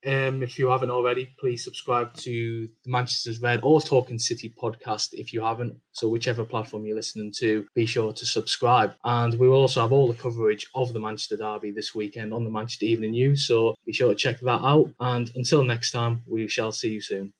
Um, 0.06 0.42
if 0.42 0.58
you 0.58 0.68
haven't 0.68 0.90
already, 0.90 1.34
please 1.38 1.64
subscribe 1.64 2.14
to 2.18 2.68
the 2.84 2.90
Manchester's 2.90 3.40
Red 3.40 3.60
or 3.64 3.80
Talking 3.80 4.18
City 4.18 4.54
podcast 4.56 5.08
if 5.12 5.32
you 5.32 5.42
haven't. 5.42 5.76
So, 5.92 6.08
whichever 6.08 6.44
platform 6.44 6.86
you're 6.86 6.96
listening 6.96 7.32
to, 7.38 7.66
be 7.74 7.86
sure 7.86 8.12
to 8.12 8.24
subscribe. 8.26 8.94
And 9.04 9.34
we 9.34 9.48
will 9.48 9.60
also 9.60 9.80
have 9.80 9.92
all 9.92 10.06
the 10.06 10.14
coverage 10.14 10.68
of 10.76 10.92
the 10.92 11.00
Manchester 11.00 11.36
Derby 11.36 11.72
this 11.72 11.94
weekend 11.94 12.32
on 12.32 12.44
the 12.44 12.50
Manchester 12.50 12.86
Evening 12.86 13.12
News. 13.12 13.46
So, 13.46 13.74
be 13.84 13.92
sure 13.92 14.10
to 14.10 14.14
check 14.14 14.38
that 14.40 14.62
out. 14.62 14.90
And 15.00 15.30
until 15.34 15.64
next 15.64 15.90
time, 15.90 16.22
we 16.26 16.46
shall 16.46 16.70
see 16.70 16.90
you 16.90 17.00
soon. 17.00 17.32